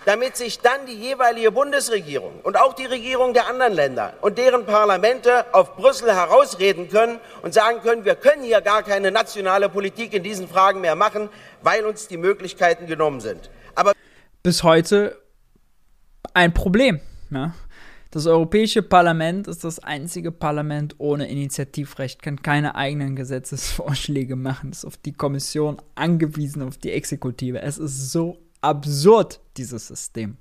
damit 0.05 0.35
sich 0.35 0.59
dann 0.59 0.85
die 0.85 0.95
jeweilige 0.95 1.51
Bundesregierung 1.51 2.39
und 2.43 2.57
auch 2.57 2.73
die 2.73 2.85
Regierung 2.85 3.33
der 3.33 3.47
anderen 3.47 3.73
Länder 3.73 4.13
und 4.21 4.37
deren 4.37 4.65
Parlamente 4.65 5.45
auf 5.53 5.75
Brüssel 5.75 6.13
herausreden 6.13 6.89
können 6.89 7.19
und 7.41 7.53
sagen 7.53 7.81
können, 7.81 8.03
wir 8.03 8.15
können 8.15 8.43
hier 8.43 8.61
gar 8.61 8.83
keine 8.83 9.11
nationale 9.11 9.69
Politik 9.69 10.13
in 10.13 10.23
diesen 10.23 10.49
Fragen 10.49 10.81
mehr 10.81 10.95
machen, 10.95 11.29
weil 11.61 11.85
uns 11.85 12.07
die 12.07 12.17
Möglichkeiten 12.17 12.85
genommen 12.85 13.21
sind. 13.21 13.49
Aber 13.75 13.93
bis 14.43 14.63
heute 14.63 15.21
ein 16.33 16.53
Problem. 16.53 16.99
Ja? 17.29 17.53
Das 18.11 18.27
Europäische 18.27 18.83
Parlament 18.83 19.47
ist 19.47 19.63
das 19.63 19.79
einzige 19.79 20.31
Parlament 20.31 20.95
ohne 20.99 21.27
Initiativrecht, 21.29 22.21
kann 22.21 22.43
keine 22.43 22.75
eigenen 22.75 23.15
Gesetzesvorschläge 23.15 24.35
machen, 24.35 24.71
ist 24.71 24.85
auf 24.85 24.97
die 24.97 25.13
Kommission 25.13 25.81
angewiesen, 25.95 26.61
auf 26.61 26.77
die 26.77 26.91
Exekutive. 26.91 27.61
Es 27.61 27.79
ist 27.79 28.11
so 28.11 28.37
absurd, 28.61 29.39
dieses 29.57 29.87
System. 29.87 30.37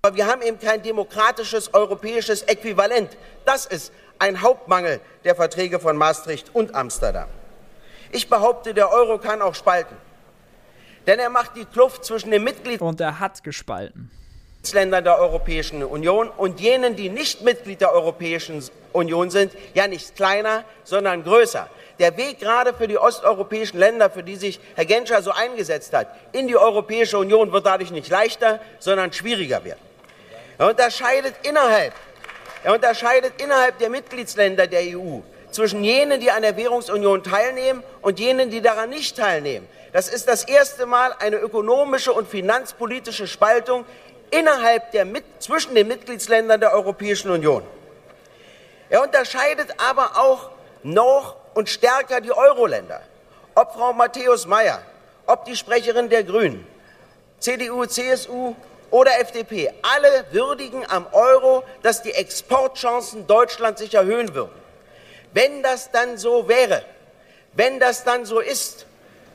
Aber 0.00 0.16
wir 0.16 0.26
haben 0.26 0.42
eben 0.42 0.58
kein 0.58 0.82
demokratisches 0.82 1.72
europäisches 1.72 2.42
Äquivalent. 2.42 3.16
Das 3.44 3.66
ist 3.66 3.92
ein 4.18 4.40
Hauptmangel 4.40 5.00
der 5.24 5.34
Verträge 5.34 5.78
von 5.78 5.96
Maastricht 5.96 6.54
und 6.54 6.74
Amsterdam. 6.74 7.28
Ich 8.12 8.28
behaupte, 8.28 8.72
der 8.72 8.90
Euro 8.90 9.18
kann 9.18 9.42
auch 9.42 9.54
spalten. 9.54 9.96
Denn 11.06 11.18
er 11.18 11.30
macht 11.30 11.56
die 11.56 11.64
Kluft 11.64 12.04
zwischen 12.04 12.30
den 12.30 12.44
Mitgliedern. 12.44 12.88
Und 12.88 13.00
er 13.00 13.20
hat 13.20 13.44
gespalten. 13.44 14.10
Mitgliedsländern 14.64 15.04
der 15.04 15.18
Europäischen 15.18 15.84
Union 15.84 16.30
und 16.30 16.58
jenen, 16.58 16.96
die 16.96 17.10
nicht 17.10 17.42
Mitglied 17.42 17.82
der 17.82 17.92
Europäischen 17.92 18.64
Union 18.94 19.28
sind, 19.28 19.52
ja 19.74 19.86
nicht 19.86 20.16
kleiner, 20.16 20.64
sondern 20.84 21.22
größer. 21.22 21.68
Der 21.98 22.16
Weg 22.16 22.40
gerade 22.40 22.72
für 22.72 22.88
die 22.88 22.96
osteuropäischen 22.96 23.78
Länder, 23.78 24.08
für 24.08 24.22
die 24.22 24.36
sich 24.36 24.58
Herr 24.74 24.86
Genscher 24.86 25.20
so 25.20 25.32
eingesetzt 25.32 25.92
hat, 25.92 26.08
in 26.32 26.48
die 26.48 26.56
Europäische 26.56 27.18
Union 27.18 27.52
wird 27.52 27.66
dadurch 27.66 27.90
nicht 27.90 28.08
leichter, 28.08 28.58
sondern 28.78 29.12
schwieriger 29.12 29.62
werden. 29.64 29.80
Er 30.56 30.70
unterscheidet 30.70 31.34
innerhalb, 31.42 31.92
er 32.62 32.72
unterscheidet 32.72 33.34
innerhalb 33.42 33.78
der 33.78 33.90
Mitgliedsländer 33.90 34.66
der 34.66 34.96
EU 34.96 35.20
zwischen 35.54 35.84
jenen, 35.84 36.20
die 36.20 36.30
an 36.30 36.42
der 36.42 36.56
Währungsunion 36.56 37.22
teilnehmen 37.22 37.82
und 38.02 38.18
jenen, 38.18 38.50
die 38.50 38.60
daran 38.60 38.90
nicht 38.90 39.16
teilnehmen. 39.16 39.68
Das 39.92 40.08
ist 40.08 40.28
das 40.28 40.44
erste 40.44 40.86
Mal 40.86 41.14
eine 41.20 41.36
ökonomische 41.36 42.12
und 42.12 42.28
finanzpolitische 42.28 43.26
Spaltung 43.26 43.84
innerhalb 44.30 44.90
der, 44.90 45.06
zwischen 45.38 45.74
den 45.74 45.88
Mitgliedsländern 45.88 46.60
der 46.60 46.72
Europäischen 46.72 47.30
Union. 47.30 47.62
Er 48.90 49.02
unterscheidet 49.02 49.68
aber 49.78 50.18
auch 50.18 50.50
noch 50.82 51.36
und 51.54 51.68
stärker 51.68 52.20
die 52.20 52.32
Euro-Länder. 52.32 53.00
Ob 53.54 53.72
Frau 53.72 53.92
Matthäus 53.92 54.46
Mayer, 54.46 54.82
ob 55.26 55.44
die 55.44 55.56
Sprecherin 55.56 56.08
der 56.08 56.24
Grünen, 56.24 56.66
CDU, 57.38 57.86
CSU 57.86 58.54
oder 58.90 59.20
FDP, 59.20 59.72
alle 59.82 60.24
würdigen 60.32 60.84
am 60.88 61.06
Euro, 61.12 61.62
dass 61.82 62.02
die 62.02 62.12
Exportchancen 62.12 63.26
Deutschlands 63.26 63.80
sich 63.80 63.94
erhöhen 63.94 64.34
würden. 64.34 64.63
Wenn 65.34 65.64
das 65.64 65.90
dann 65.90 66.16
so 66.16 66.48
wäre, 66.48 66.84
wenn 67.54 67.80
das 67.80 68.04
dann 68.04 68.24
so 68.24 68.38
ist, 68.38 68.86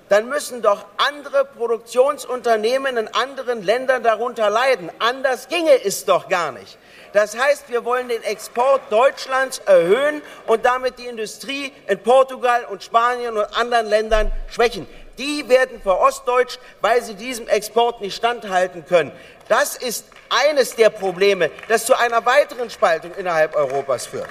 dann 0.08 0.28
müssen 0.28 0.62
doch 0.62 0.86
andere 0.98 1.44
Produktionsunternehmen 1.44 2.98
in 2.98 3.08
anderen 3.10 3.62
Ländern 3.62 4.02
darunter 4.02 4.50
leiden. 4.50 4.90
Anders 5.00 5.50
ginge 5.50 5.84
es 5.84 6.06
doch 6.06 6.30
gar 6.30 6.54
nicht. 6.54 6.78
Das 7.12 7.38
heißt, 7.38 7.70
wir 7.70 7.84
wollen 7.86 8.08
den 8.08 8.24
Export 8.24 8.82
Deutschlands 8.90 9.60
erhöhen 9.66 10.22
und 10.48 10.66
damit 10.66 10.98
die 11.00 11.06
Industrie 11.06 11.74
in 11.88 12.00
Portugal 12.00 12.66
und 12.66 12.82
Spanien 12.82 13.38
und 13.38 13.46
anderen 13.58 13.88
Ländern 13.88 14.32
schwächen. 14.50 14.88
Die 15.18 15.50
werden 15.50 15.82
verostdeutscht, 15.82 16.60
weil 16.80 17.04
sie 17.04 17.16
diesem 17.16 17.48
Export 17.50 18.00
nicht 18.00 18.16
standhalten 18.16 18.86
können. 18.86 19.12
Das 19.50 19.76
ist 19.76 20.06
eines 20.30 20.76
der 20.76 20.92
Probleme, 20.92 21.52
das 21.68 21.86
zu 21.86 21.94
einer 21.94 22.26
weiteren 22.26 22.70
Spaltung 22.70 23.14
innerhalb 23.16 23.54
Europas 23.56 24.06
führt. 24.06 24.30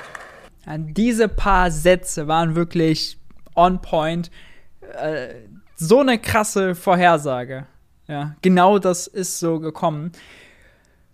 Diese 0.77 1.29
paar 1.29 1.71
Sätze 1.71 2.29
waren 2.29 2.55
wirklich 2.55 3.19
on 3.55 3.81
point. 3.81 4.31
Äh, 4.81 5.35
so 5.77 6.01
eine 6.01 6.19
krasse 6.19 6.75
Vorhersage. 6.75 7.67
Ja, 8.07 8.37
genau 8.43 8.79
das 8.79 9.07
ist 9.07 9.39
so 9.39 9.61
gekommen. 9.61 10.13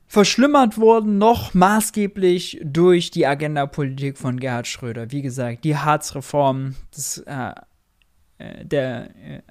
Verschlimmert 0.07 0.79
wurden 0.79 1.19
noch 1.19 1.55
maßgeblich 1.55 2.61
durch 2.63 3.11
die 3.11 3.27
Agenda-Politik 3.27 4.17
von 4.17 4.39
Gerhard 4.39 4.69
Schröder. 4.69 5.11
Wie 5.11 5.23
gesagt, 5.23 5.65
die 5.65 5.77
Harz-Reform, 5.77 6.77
äh, 7.27 7.55
äh, 8.39 9.05
äh, 9.05 9.43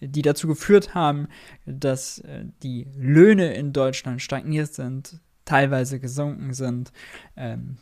die 0.00 0.22
dazu 0.22 0.46
geführt 0.46 0.94
haben, 0.94 1.26
dass 1.66 2.20
äh, 2.20 2.44
die 2.62 2.86
Löhne 2.96 3.54
in 3.54 3.72
Deutschland 3.72 4.22
stagniert 4.22 4.72
sind, 4.72 5.18
teilweise 5.44 5.98
gesunken 5.98 6.54
sind. 6.54 6.92
Ähm, 7.36 7.78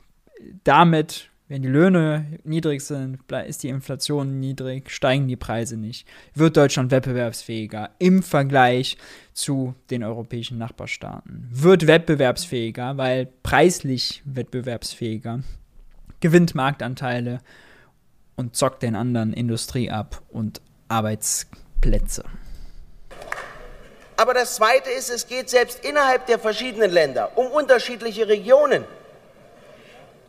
damit 0.64 1.30
wenn 1.48 1.62
die 1.62 1.68
Löhne 1.68 2.26
niedrig 2.42 2.80
sind, 2.80 3.20
ist 3.46 3.62
die 3.62 3.68
Inflation 3.68 4.40
niedrig, 4.40 4.90
steigen 4.90 5.28
die 5.28 5.36
Preise 5.36 5.76
nicht, 5.76 6.06
wird 6.34 6.56
Deutschland 6.56 6.90
wettbewerbsfähiger 6.90 7.90
im 7.98 8.22
Vergleich 8.22 8.98
zu 9.32 9.74
den 9.90 10.02
europäischen 10.02 10.58
Nachbarstaaten. 10.58 11.48
Wird 11.52 11.86
wettbewerbsfähiger, 11.86 12.96
weil 12.96 13.28
preislich 13.44 14.22
wettbewerbsfähiger, 14.24 15.40
gewinnt 16.20 16.54
Marktanteile 16.56 17.40
und 18.34 18.56
zockt 18.56 18.82
den 18.82 18.96
anderen 18.96 19.32
Industrie 19.32 19.90
ab 19.90 20.22
und 20.28 20.60
Arbeitsplätze. 20.88 22.24
Aber 24.16 24.34
das 24.34 24.56
Zweite 24.56 24.90
ist, 24.90 25.10
es 25.10 25.28
geht 25.28 25.50
selbst 25.50 25.84
innerhalb 25.84 26.26
der 26.26 26.38
verschiedenen 26.38 26.90
Länder 26.90 27.36
um 27.36 27.46
unterschiedliche 27.48 28.26
Regionen. 28.26 28.84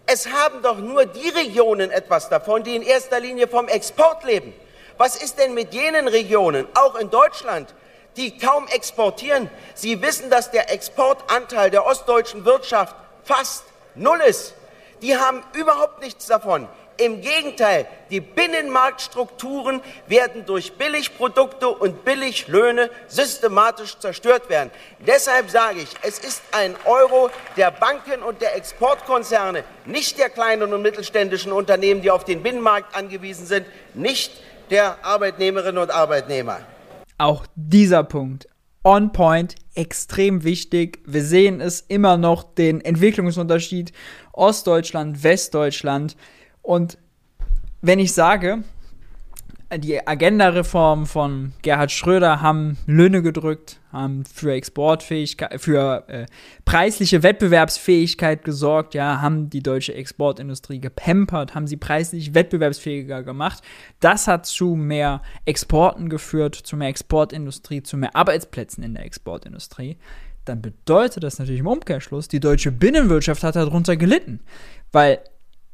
Es 0.10 0.26
haben 0.30 0.62
doch 0.62 0.78
nur 0.78 1.06
die 1.06 1.28
Regionen 1.28 1.92
etwas 1.92 2.30
davon, 2.30 2.64
die 2.64 2.78
in 2.78 2.82
erster 2.82 3.20
Linie 3.20 3.46
vom 3.50 3.68
Export 3.68 4.24
leben. 4.24 4.54
Was 4.98 5.22
ist 5.22 5.38
denn 5.38 5.54
mit 5.54 5.74
jenen 5.74 6.08
Regionen, 6.08 6.66
auch 6.76 6.96
in 6.96 7.10
Deutschland, 7.10 7.76
die 8.16 8.38
kaum 8.38 8.68
exportieren? 8.70 9.50
Sie 9.76 10.02
wissen, 10.02 10.30
dass 10.30 10.50
der 10.50 10.72
Exportanteil 10.72 11.72
der 11.72 11.86
ostdeutschen 11.86 12.46
Wirtschaft 12.46 12.96
fast 13.26 13.66
null 13.96 14.22
ist. 14.22 14.54
Die 15.02 15.18
haben 15.18 15.44
überhaupt 15.52 16.00
nichts 16.00 16.26
davon. 16.26 16.70
Im 17.00 17.22
Gegenteil, 17.22 17.86
die 18.10 18.22
Binnenmarktstrukturen 18.22 19.82
werden 20.08 20.46
durch 20.48 20.74
Billigprodukte 20.74 21.68
und 21.68 22.04
Billiglöhne 22.04 22.90
systematisch 23.08 24.00
zerstört 24.00 24.50
werden. 24.50 24.72
Deshalb 25.06 25.52
sage 25.52 25.82
ich, 25.82 25.90
es 26.02 26.18
ist 26.18 26.42
ein 26.52 26.76
Euro 26.86 27.30
der 27.56 27.70
Banken 27.70 28.24
und 28.24 28.42
der 28.42 28.56
Exportkonzerne, 28.56 29.64
nicht 29.86 30.18
der 30.18 30.30
kleinen 30.30 30.74
und 30.74 30.82
mittelständischen 30.82 31.52
Unternehmen, 31.52 32.02
die 32.02 32.10
auf 32.10 32.26
den 32.26 32.42
Binnenmarkt 32.42 32.96
angewiesen 32.96 33.46
sind, 33.46 33.68
nicht 33.94 34.32
der 34.72 34.98
Arbeitnehmerinnen 35.04 35.78
und 35.78 35.92
Arbeitnehmer. 35.92 36.62
Auch 37.20 37.46
dieser 37.56 38.04
Punkt 38.04 38.48
on 38.88 39.12
point, 39.12 39.56
extrem 39.76 40.46
wichtig. 40.46 41.00
Wir 41.06 41.22
sehen 41.22 41.60
es 41.60 41.82
immer 41.82 42.16
noch 42.16 42.44
den 42.44 42.80
Entwicklungsunterschied 42.80 43.92
Ostdeutschland, 44.32 45.24
Westdeutschland. 45.24 46.16
Und 46.68 46.98
wenn 47.82 47.98
ich 47.98 48.12
sage, 48.12 48.62
die 49.74 50.06
Agenda-Reform 50.06 51.06
von 51.06 51.54
Gerhard 51.62 51.94
Schröder 51.94 52.42
haben 52.42 52.78
Löhne 52.86 53.22
gedrückt, 53.22 53.80
haben 53.94 54.26
für 54.26 54.52
Exportfähigkeit, 54.52 55.62
für 55.62 56.04
äh, 56.10 56.26
preisliche 56.66 57.24
Wettbewerbsfähigkeit 57.24 58.44
gesorgt, 58.44 58.96
ja, 58.96 59.22
haben 59.22 59.50
die 59.50 59.64
deutsche 59.64 59.94
Exportindustrie 59.94 60.82
gepempert, 60.82 61.56
haben 61.56 61.68
sie 61.68 61.78
preislich 61.78 62.34
wettbewerbsfähiger 62.34 63.24
gemacht. 63.24 63.64
Das 64.02 64.28
hat 64.28 64.46
zu 64.46 64.76
mehr 64.76 65.22
Exporten 65.46 66.10
geführt, 66.10 66.56
zu 66.56 66.76
mehr 66.76 66.90
Exportindustrie, 66.90 67.82
zu 67.82 67.96
mehr 67.96 68.14
Arbeitsplätzen 68.14 68.84
in 68.84 68.94
der 68.94 69.06
Exportindustrie. 69.06 69.96
Dann 70.44 70.62
bedeutet 70.62 71.24
das 71.24 71.40
natürlich 71.40 71.62
im 71.62 71.68
Umkehrschluss, 71.68 72.28
die 72.28 72.42
deutsche 72.42 72.74
Binnenwirtschaft 72.74 73.44
hat 73.44 73.56
darunter 73.56 73.96
gelitten, 73.96 74.42
weil 74.92 75.22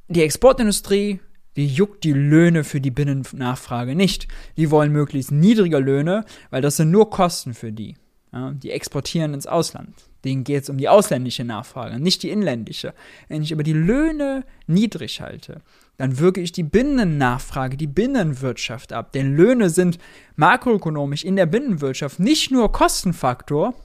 die 0.07 0.23
Exportindustrie, 0.23 1.19
die 1.55 1.67
juckt 1.67 2.03
die 2.03 2.13
Löhne 2.13 2.63
für 2.63 2.81
die 2.81 2.91
Binnennachfrage 2.91 3.95
nicht. 3.95 4.27
Die 4.57 4.71
wollen 4.71 4.91
möglichst 4.91 5.31
niedrige 5.31 5.77
Löhne, 5.77 6.25
weil 6.49 6.61
das 6.61 6.77
sind 6.77 6.91
nur 6.91 7.09
Kosten 7.09 7.53
für 7.53 7.71
die. 7.71 7.95
Ja, 8.31 8.51
die 8.51 8.71
exportieren 8.71 9.35
ins 9.35 9.45
Ausland. 9.45 9.93
Denen 10.25 10.43
geht 10.43 10.63
es 10.63 10.69
um 10.69 10.77
die 10.77 10.89
ausländische 10.89 11.43
Nachfrage, 11.43 11.99
nicht 11.99 12.23
die 12.23 12.31
inländische. 12.31 12.93
Wenn 13.27 13.43
ich 13.43 13.53
aber 13.53 13.61
die 13.61 13.73
Löhne 13.73 14.43
niedrig 14.65 15.21
halte, 15.21 15.61
dann 15.97 16.17
wirke 16.17 16.41
ich 16.41 16.51
die 16.51 16.63
Binnennachfrage, 16.63 17.77
die 17.77 17.87
Binnenwirtschaft 17.87 18.93
ab. 18.93 19.11
Denn 19.11 19.35
Löhne 19.35 19.69
sind 19.69 19.99
makroökonomisch 20.35 21.23
in 21.23 21.35
der 21.35 21.45
Binnenwirtschaft 21.45 22.19
nicht 22.19 22.49
nur 22.49 22.71
Kostenfaktor, 22.71 23.75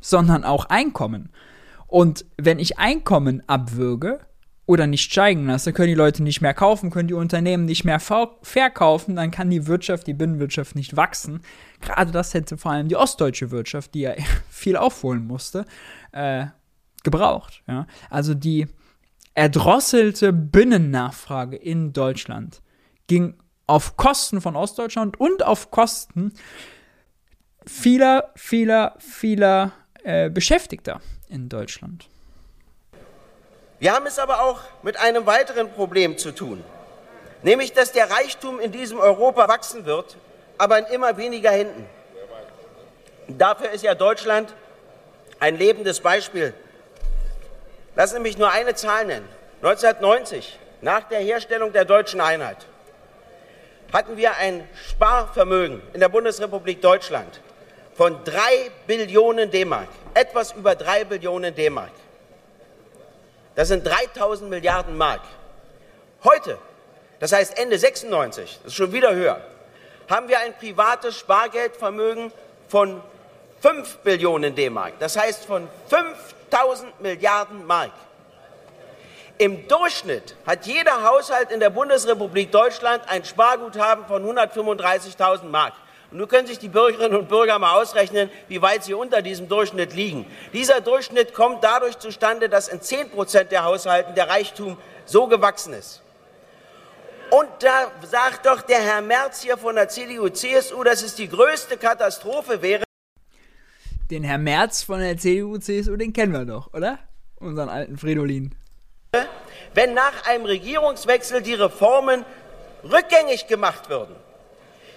sondern 0.00 0.42
auch 0.42 0.64
Einkommen. 0.64 1.28
Und 1.86 2.24
wenn 2.36 2.58
ich 2.58 2.78
Einkommen 2.78 3.42
abwürge, 3.46 4.20
oder 4.66 4.86
nicht 4.86 5.10
steigen 5.10 5.46
lasse, 5.46 5.72
können 5.72 5.88
die 5.88 5.94
Leute 5.94 6.22
nicht 6.22 6.40
mehr 6.40 6.54
kaufen, 6.54 6.90
können 6.90 7.08
die 7.08 7.14
Unternehmen 7.14 7.64
nicht 7.64 7.84
mehr 7.84 8.00
verkaufen, 8.00 9.16
dann 9.16 9.30
kann 9.30 9.50
die 9.50 9.66
Wirtschaft, 9.66 10.06
die 10.06 10.14
Binnenwirtschaft 10.14 10.76
nicht 10.76 10.96
wachsen. 10.96 11.40
Gerade 11.80 12.12
das 12.12 12.32
hätte 12.32 12.56
vor 12.56 12.72
allem 12.72 12.88
die 12.88 12.96
ostdeutsche 12.96 13.50
Wirtschaft, 13.50 13.94
die 13.94 14.00
ja 14.00 14.14
viel 14.50 14.76
aufholen 14.76 15.26
musste, 15.26 15.64
äh, 16.12 16.46
gebraucht. 17.02 17.62
Ja? 17.66 17.86
Also 18.08 18.34
die 18.34 18.68
erdrosselte 19.34 20.32
Binnennachfrage 20.32 21.56
in 21.56 21.92
Deutschland 21.92 22.62
ging 23.08 23.34
auf 23.66 23.96
Kosten 23.96 24.40
von 24.40 24.54
Ostdeutschland 24.54 25.18
und 25.18 25.44
auf 25.44 25.70
Kosten 25.70 26.32
vieler, 27.66 28.30
vieler, 28.36 28.96
vieler 28.98 29.72
äh, 30.04 30.30
Beschäftigter 30.30 31.00
in 31.28 31.48
Deutschland. 31.48 32.08
Wir 33.82 33.92
haben 33.92 34.06
es 34.06 34.20
aber 34.20 34.44
auch 34.44 34.60
mit 34.84 34.96
einem 34.96 35.26
weiteren 35.26 35.68
Problem 35.72 36.16
zu 36.16 36.30
tun, 36.30 36.62
nämlich 37.42 37.72
dass 37.72 37.90
der 37.90 38.12
Reichtum 38.12 38.60
in 38.60 38.70
diesem 38.70 39.00
Europa 39.00 39.48
wachsen 39.48 39.86
wird, 39.86 40.16
aber 40.56 40.78
in 40.78 40.84
immer 40.84 41.16
weniger 41.16 41.50
Händen. 41.50 41.88
Dafür 43.26 43.70
ist 43.70 43.82
ja 43.82 43.96
Deutschland 43.96 44.54
ein 45.40 45.58
lebendes 45.58 45.98
Beispiel. 45.98 46.54
Lassen 47.96 48.14
Sie 48.14 48.20
mich 48.20 48.38
nur 48.38 48.52
eine 48.52 48.76
Zahl 48.76 49.04
nennen. 49.04 49.28
1990, 49.62 50.60
nach 50.80 51.02
der 51.02 51.18
Herstellung 51.18 51.72
der 51.72 51.84
deutschen 51.84 52.20
Einheit, 52.20 52.58
hatten 53.92 54.16
wir 54.16 54.36
ein 54.36 54.62
Sparvermögen 54.90 55.82
in 55.92 55.98
der 55.98 56.08
Bundesrepublik 56.08 56.80
Deutschland 56.80 57.40
von 57.96 58.22
drei 58.22 58.70
Billionen 58.86 59.50
D-Mark, 59.50 59.88
etwas 60.14 60.52
über 60.52 60.76
drei 60.76 61.02
Billionen 61.02 61.52
D-Mark. 61.52 61.90
Das 63.54 63.68
sind 63.68 63.86
3000 63.86 64.48
Milliarden 64.48 64.96
Mark. 64.96 65.20
Heute, 66.24 66.58
das 67.20 67.32
heißt 67.32 67.58
Ende 67.58 67.78
96, 67.78 68.60
das 68.62 68.72
ist 68.72 68.76
schon 68.76 68.92
wieder 68.92 69.14
höher, 69.14 69.40
haben 70.08 70.28
wir 70.28 70.38
ein 70.40 70.54
privates 70.56 71.18
Spargeldvermögen 71.18 72.32
von 72.68 73.02
5 73.60 73.98
Billionen 73.98 74.54
D-Mark. 74.54 74.94
Das 74.98 75.16
heißt 75.16 75.44
von 75.44 75.68
5000 75.88 77.00
Milliarden 77.00 77.66
Mark. 77.66 77.92
Im 79.38 79.66
Durchschnitt 79.68 80.36
hat 80.46 80.66
jeder 80.66 81.02
Haushalt 81.02 81.50
in 81.50 81.60
der 81.60 81.70
Bundesrepublik 81.70 82.50
Deutschland 82.52 83.02
ein 83.08 83.24
Sparguthaben 83.24 84.06
von 84.06 84.24
135.000 84.24 85.44
Mark. 85.44 85.72
Und 86.12 86.18
nun 86.18 86.28
können 86.28 86.46
sich 86.46 86.58
die 86.58 86.68
Bürgerinnen 86.68 87.16
und 87.16 87.30
Bürger 87.30 87.58
mal 87.58 87.80
ausrechnen, 87.80 88.28
wie 88.48 88.60
weit 88.60 88.84
sie 88.84 88.92
unter 88.92 89.22
diesem 89.22 89.48
Durchschnitt 89.48 89.94
liegen. 89.94 90.26
Dieser 90.52 90.82
Durchschnitt 90.82 91.32
kommt 91.32 91.64
dadurch 91.64 91.98
zustande, 91.98 92.50
dass 92.50 92.68
in 92.68 92.82
10 92.82 93.08
Prozent 93.08 93.50
der 93.50 93.64
Haushalten 93.64 94.14
der 94.14 94.28
Reichtum 94.28 94.76
so 95.06 95.26
gewachsen 95.26 95.72
ist. 95.72 96.02
Und 97.30 97.48
da 97.60 97.90
sagt 98.06 98.44
doch 98.44 98.60
der 98.60 98.80
Herr 98.82 99.00
Merz 99.00 99.40
hier 99.40 99.56
von 99.56 99.74
der 99.74 99.88
CDU-CSU, 99.88 100.84
dass 100.84 101.02
es 101.02 101.14
die 101.14 101.30
größte 101.30 101.78
Katastrophe 101.78 102.60
wäre. 102.60 102.84
Den 104.10 104.22
Herr 104.22 104.36
Merz 104.36 104.82
von 104.82 105.00
der 105.00 105.16
CDU-CSU, 105.16 105.96
den 105.96 106.12
kennen 106.12 106.34
wir 106.34 106.44
doch, 106.44 106.74
oder? 106.74 106.98
Unseren 107.36 107.70
alten 107.70 107.96
Fridolin. 107.96 108.54
Wenn 109.72 109.94
nach 109.94 110.26
einem 110.26 110.44
Regierungswechsel 110.44 111.40
die 111.40 111.54
Reformen 111.54 112.26
rückgängig 112.84 113.46
gemacht 113.46 113.88
würden. 113.88 114.14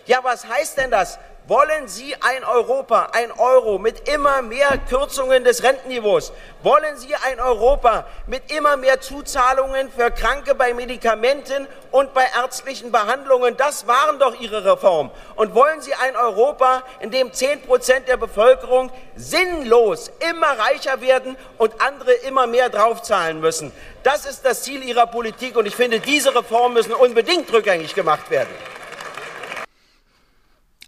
Ja, 0.05 0.19
was 0.23 0.45
heißt 0.45 0.77
denn 0.77 0.91
das? 0.91 1.17
Wollen 1.47 1.87
Sie 1.87 2.15
ein 2.21 2.43
Europa, 2.43 3.09
ein 3.13 3.31
Euro 3.31 3.77
mit 3.77 4.09
immer 4.09 4.41
mehr 4.41 4.79
Kürzungen 4.89 5.43
des 5.43 5.61
Rentenniveaus? 5.61 6.31
Wollen 6.63 6.97
Sie 6.97 7.13
ein 7.15 7.39
Europa 7.39 8.05
mit 8.25 8.51
immer 8.51 8.77
mehr 8.77 8.99
Zuzahlungen 8.99 9.91
für 9.91 10.09
Kranke 10.09 10.55
bei 10.55 10.73
Medikamenten 10.73 11.67
und 11.91 12.15
bei 12.15 12.25
ärztlichen 12.35 12.91
Behandlungen? 12.91 13.57
Das 13.57 13.85
waren 13.85 14.17
doch 14.17 14.39
Ihre 14.39 14.65
Reformen. 14.65 15.11
Und 15.35 15.53
wollen 15.53 15.81
Sie 15.81 15.93
ein 15.93 16.15
Europa, 16.15 16.81
in 16.99 17.11
dem 17.11 17.31
10 17.31 17.61
Prozent 17.61 18.07
der 18.07 18.17
Bevölkerung 18.17 18.91
sinnlos 19.15 20.11
immer 20.31 20.57
reicher 20.57 20.99
werden 21.01 21.37
und 21.59 21.79
andere 21.79 22.13
immer 22.13 22.47
mehr 22.47 22.69
draufzahlen 22.69 23.39
müssen? 23.39 23.71
Das 24.01 24.25
ist 24.25 24.45
das 24.45 24.63
Ziel 24.63 24.83
Ihrer 24.83 25.05
Politik 25.05 25.57
und 25.57 25.67
ich 25.67 25.75
finde, 25.75 25.99
diese 25.99 26.35
Reformen 26.35 26.73
müssen 26.73 26.93
unbedingt 26.93 27.51
rückgängig 27.53 27.93
gemacht 27.93 28.31
werden 28.31 28.74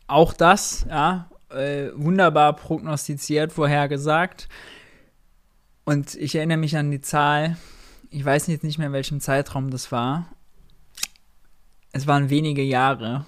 auch 0.08 0.34
das, 0.34 0.86
ja, 0.90 1.30
äh, 1.50 1.90
wunderbar 1.94 2.56
prognostiziert, 2.56 3.52
vorhergesagt. 3.52 4.48
Und 5.86 6.16
ich 6.16 6.36
erinnere 6.36 6.58
mich 6.58 6.76
an 6.76 6.92
die 6.92 7.02
Zahl, 7.02 7.58
ich 8.10 8.24
weiß 8.24 8.48
jetzt 8.48 8.64
nicht 8.64 8.78
mehr, 8.78 8.88
in 8.88 8.94
welchem 8.94 9.20
Zeitraum 9.20 9.70
das 9.70 9.92
war. 9.92 10.28
Es 11.92 12.08
waren 12.08 12.30
wenige 12.30 12.64
Jahre, 12.64 13.26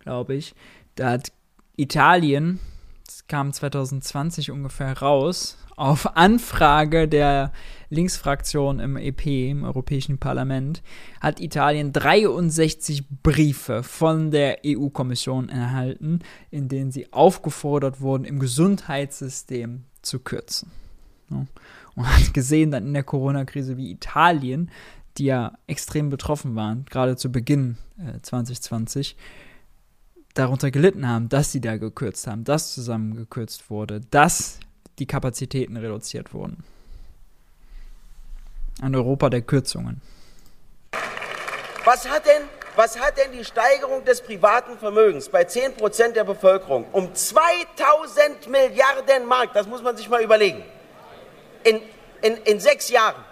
glaube 0.00 0.34
ich. 0.34 0.54
Da 0.94 1.10
hat 1.10 1.32
Italien, 1.76 2.60
das 3.06 3.26
kam 3.26 3.52
2020 3.52 4.50
ungefähr 4.50 4.98
raus, 4.98 5.58
auf 5.76 6.16
Anfrage 6.16 7.08
der 7.08 7.52
Linksfraktion 7.90 8.80
im 8.80 8.96
EP, 8.96 9.26
im 9.26 9.64
Europäischen 9.64 10.18
Parlament, 10.18 10.82
hat 11.20 11.40
Italien 11.40 11.92
63 11.92 13.08
Briefe 13.22 13.82
von 13.82 14.30
der 14.30 14.60
EU-Kommission 14.64 15.48
erhalten, 15.48 16.20
in 16.50 16.68
denen 16.68 16.92
sie 16.92 17.12
aufgefordert 17.12 18.00
wurden, 18.00 18.24
im 18.24 18.38
Gesundheitssystem 18.38 19.84
zu 20.02 20.20
kürzen. 20.20 20.70
Und 21.30 22.08
hat 22.08 22.34
gesehen 22.34 22.70
dann 22.70 22.86
in 22.86 22.94
der 22.94 23.02
Corona-Krise, 23.02 23.76
wie 23.76 23.90
Italien, 23.90 24.70
die 25.18 25.26
ja 25.26 25.52
extrem 25.66 26.10
betroffen 26.10 26.54
waren, 26.56 26.84
gerade 26.86 27.16
zu 27.16 27.30
Beginn 27.30 27.76
äh, 27.98 28.20
2020, 28.20 29.16
darunter 30.34 30.70
gelitten 30.70 31.08
haben, 31.08 31.28
dass 31.28 31.52
sie 31.52 31.60
da 31.60 31.76
gekürzt 31.76 32.26
haben, 32.26 32.44
dass 32.44 32.74
zusammengekürzt 32.74 33.70
wurde, 33.70 34.00
dass 34.10 34.58
die 34.98 35.06
Kapazitäten 35.06 35.76
reduziert 35.76 36.34
wurden. 36.34 36.64
Ein 38.82 38.94
Europa 38.94 39.30
der 39.30 39.42
Kürzungen. 39.42 40.02
Was 41.84 42.08
hat 42.08 42.26
denn, 42.26 42.42
was 42.74 42.98
hat 42.98 43.16
denn 43.16 43.30
die 43.32 43.44
Steigerung 43.44 44.04
des 44.04 44.20
privaten 44.20 44.76
Vermögens 44.78 45.28
bei 45.28 45.42
10% 45.42 46.12
der 46.12 46.24
Bevölkerung 46.24 46.86
um 46.92 47.14
2000 47.14 48.48
Milliarden 48.48 49.26
Mark, 49.26 49.52
das 49.52 49.66
muss 49.66 49.82
man 49.82 49.96
sich 49.96 50.08
mal 50.08 50.22
überlegen, 50.22 50.64
in, 51.62 51.80
in, 52.22 52.36
in 52.38 52.58
sechs 52.58 52.88
Jahren, 52.88 53.22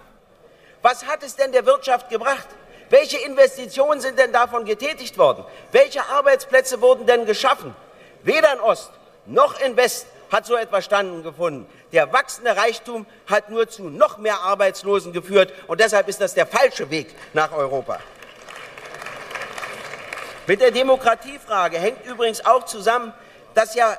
was 0.82 1.06
hat 1.06 1.22
es 1.22 1.34
denn 1.34 1.50
der 1.50 1.66
Wirtschaft 1.66 2.08
gebracht? 2.08 2.46
Welche 2.92 3.16
Investitionen 3.16 4.02
sind 4.02 4.18
denn 4.18 4.34
davon 4.34 4.66
getätigt 4.66 5.16
worden? 5.16 5.46
Welche 5.70 6.04
Arbeitsplätze 6.10 6.82
wurden 6.82 7.06
denn 7.06 7.24
geschaffen? 7.24 7.74
Weder 8.22 8.52
in 8.52 8.60
Ost 8.60 8.90
noch 9.24 9.58
in 9.60 9.78
West 9.78 10.06
hat 10.30 10.44
so 10.44 10.56
etwas 10.56 10.84
stattgefunden. 10.84 11.66
Der 11.92 12.12
wachsende 12.12 12.54
Reichtum 12.54 13.06
hat 13.26 13.48
nur 13.48 13.66
zu 13.66 13.84
noch 13.84 14.18
mehr 14.18 14.40
Arbeitslosen 14.40 15.14
geführt 15.14 15.54
und 15.68 15.80
deshalb 15.80 16.06
ist 16.06 16.20
das 16.20 16.34
der 16.34 16.46
falsche 16.46 16.90
Weg 16.90 17.14
nach 17.32 17.52
Europa. 17.52 17.98
Mit 20.46 20.60
der 20.60 20.70
Demokratiefrage 20.70 21.78
hängt 21.78 22.04
übrigens 22.04 22.44
auch 22.44 22.66
zusammen, 22.66 23.14
dass 23.54 23.74
ja 23.74 23.96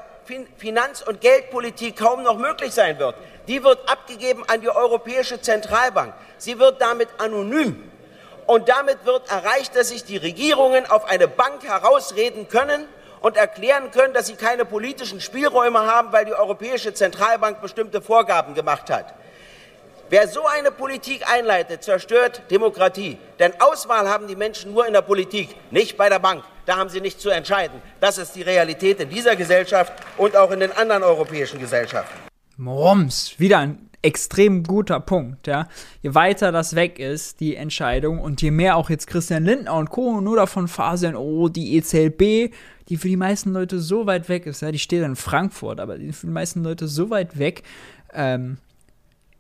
Finanz- 0.60 1.02
und 1.02 1.20
Geldpolitik 1.20 1.98
kaum 1.98 2.22
noch 2.22 2.38
möglich 2.38 2.76
sein 2.76 3.00
wird. 3.00 3.16
Die 3.48 3.64
wird 3.64 3.90
abgegeben 3.90 4.44
an 4.48 4.62
die 4.62 4.70
Europäische 4.70 5.42
Zentralbank. 5.42 6.14
Sie 6.38 6.60
wird 6.60 6.80
damit 6.80 7.10
anonym. 7.18 7.90
Und 8.46 8.70
damit 8.70 9.06
wird 9.06 9.30
erreicht, 9.30 9.76
dass 9.76 9.90
sich 9.90 10.04
die 10.04 10.18
Regierungen 10.18 10.86
auf 10.90 11.06
eine 11.06 11.28
Bank 11.28 11.64
herausreden 11.64 12.48
können 12.50 12.88
und 13.22 13.38
erklären 13.38 13.92
können, 13.92 14.14
dass 14.14 14.28
sie 14.28 14.36
keine 14.36 14.66
politischen 14.66 15.22
Spielräume 15.22 15.80
haben, 15.80 16.12
weil 16.12 16.26
die 16.26 16.34
Europäische 16.34 16.94
Zentralbank 16.94 17.62
bestimmte 17.62 18.02
Vorgaben 18.02 18.54
gemacht 18.54 18.90
hat. 18.90 19.14
Wer 20.10 20.28
so 20.28 20.46
eine 20.46 20.72
Politik 20.72 21.28
einleitet, 21.28 21.84
zerstört 21.84 22.44
Demokratie. 22.52 23.18
Denn 23.40 23.54
Auswahl 23.60 24.10
haben 24.10 24.28
die 24.28 24.36
Menschen 24.36 24.74
nur 24.74 24.86
in 24.86 24.94
der 24.94 25.02
Politik, 25.02 25.56
nicht 25.72 25.98
bei 25.98 26.10
der 26.10 26.20
Bank. 26.20 26.44
Da 26.66 26.76
haben 26.78 26.90
sie 26.90 27.02
nicht 27.02 27.20
zu 27.20 27.30
entscheiden. 27.30 27.82
Das 28.00 28.18
ist 28.18 28.36
die 28.36 28.42
Realität 28.42 29.00
in 29.00 29.10
dieser 29.10 29.36
Gesellschaft 29.36 29.94
und 30.18 30.36
auch 30.36 30.52
in 30.52 30.60
den 30.60 30.72
anderen 30.74 31.04
europäischen 31.04 31.60
Gesellschaften. 31.60 32.33
Moms, 32.58 33.36
wieder 33.40 33.60
ein 33.60 33.90
extrem 34.02 34.64
guter 34.64 35.00
Punkt, 35.00 35.48
ja. 35.48 35.68
Je 36.02 36.14
weiter 36.14 36.52
das 36.52 36.76
weg 36.76 37.00
ist, 37.00 37.40
die 37.40 37.56
Entscheidung, 37.56 38.20
und 38.20 38.42
je 38.42 38.52
mehr 38.52 38.76
auch 38.76 38.90
jetzt 38.90 39.08
Christian 39.08 39.46
Lindner 39.46 39.76
und 39.76 39.90
Co. 39.90 40.20
nur 40.20 40.36
davon 40.36 40.68
faseln, 40.68 41.16
oh, 41.16 41.48
die 41.48 41.76
EZB 41.78 42.54
die 42.90 42.98
für 42.98 43.08
die 43.08 43.18
meisten 43.18 43.54
Leute 43.54 43.80
so 43.80 44.06
weit 44.06 44.30
weg 44.30 44.46
ist, 44.46 44.62
ja, 44.62 44.72
die 44.72 44.80
steht 44.80 45.04
in 45.04 45.16
Frankfurt, 45.16 45.80
aber 45.80 45.98
die 45.98 46.12
für 46.12 46.28
die 46.28 46.34
meisten 46.34 46.64
Leute 46.64 46.88
so 46.88 47.10
weit 47.10 47.38
weg, 47.38 47.64
ähm, 48.14 48.58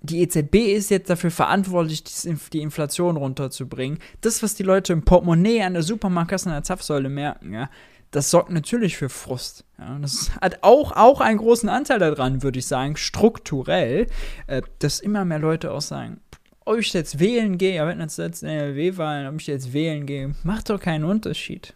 die 0.02 0.21
EZB 0.21 0.56
ist 0.73 0.89
jetzt 0.89 1.10
dafür 1.10 1.32
verantwortlich, 1.32 2.04
die 2.04 2.62
Inflation 2.62 3.15
runterzubringen. 3.15 3.99
Das, 4.19 4.43
was 4.43 4.54
die 4.54 4.63
Leute 4.63 4.91
im 4.91 5.04
Portemonnaie 5.04 5.62
an 5.62 5.73
der 5.73 5.84
Supermarktkasse 5.84 6.49
an 6.49 6.56
der 6.56 6.63
Zapfsäule 6.63 7.08
merken, 7.08 7.54
ja, 7.54 7.69
das 8.13 8.30
sorgt 8.30 8.52
natürlich 8.52 8.95
für 8.95 9.10
Frust. 9.10 9.65
Ja, 9.80 9.97
das 9.99 10.32
hat 10.39 10.60
auch, 10.62 10.91
auch 10.91 11.19
einen 11.19 11.39
großen 11.39 11.67
Anteil 11.67 11.99
daran, 11.99 12.43
würde 12.43 12.60
ich 12.60 12.67
sagen, 12.67 12.95
strukturell, 12.95 14.08
äh, 14.47 14.62
dass 14.80 14.99
immer 14.99 15.26
mehr 15.26 15.39
Leute 15.39 15.71
auch 15.71 15.82
sagen, 15.82 16.21
ob 16.63 16.78
ich 16.78 16.93
jetzt 16.93 17.19
wählen 17.19 17.58
gehe, 17.58 17.76
ja, 17.76 17.88
wenn 17.88 17.99
jetzt 17.99 18.19
NRW-Wahlen, 18.19 19.28
ob 19.28 19.41
ich 19.41 19.47
jetzt 19.47 19.73
wählen 19.73 20.06
gehe, 20.06 20.36
macht 20.43 20.69
doch 20.69 20.80
keinen 20.80 21.04
Unterschied. 21.04 21.73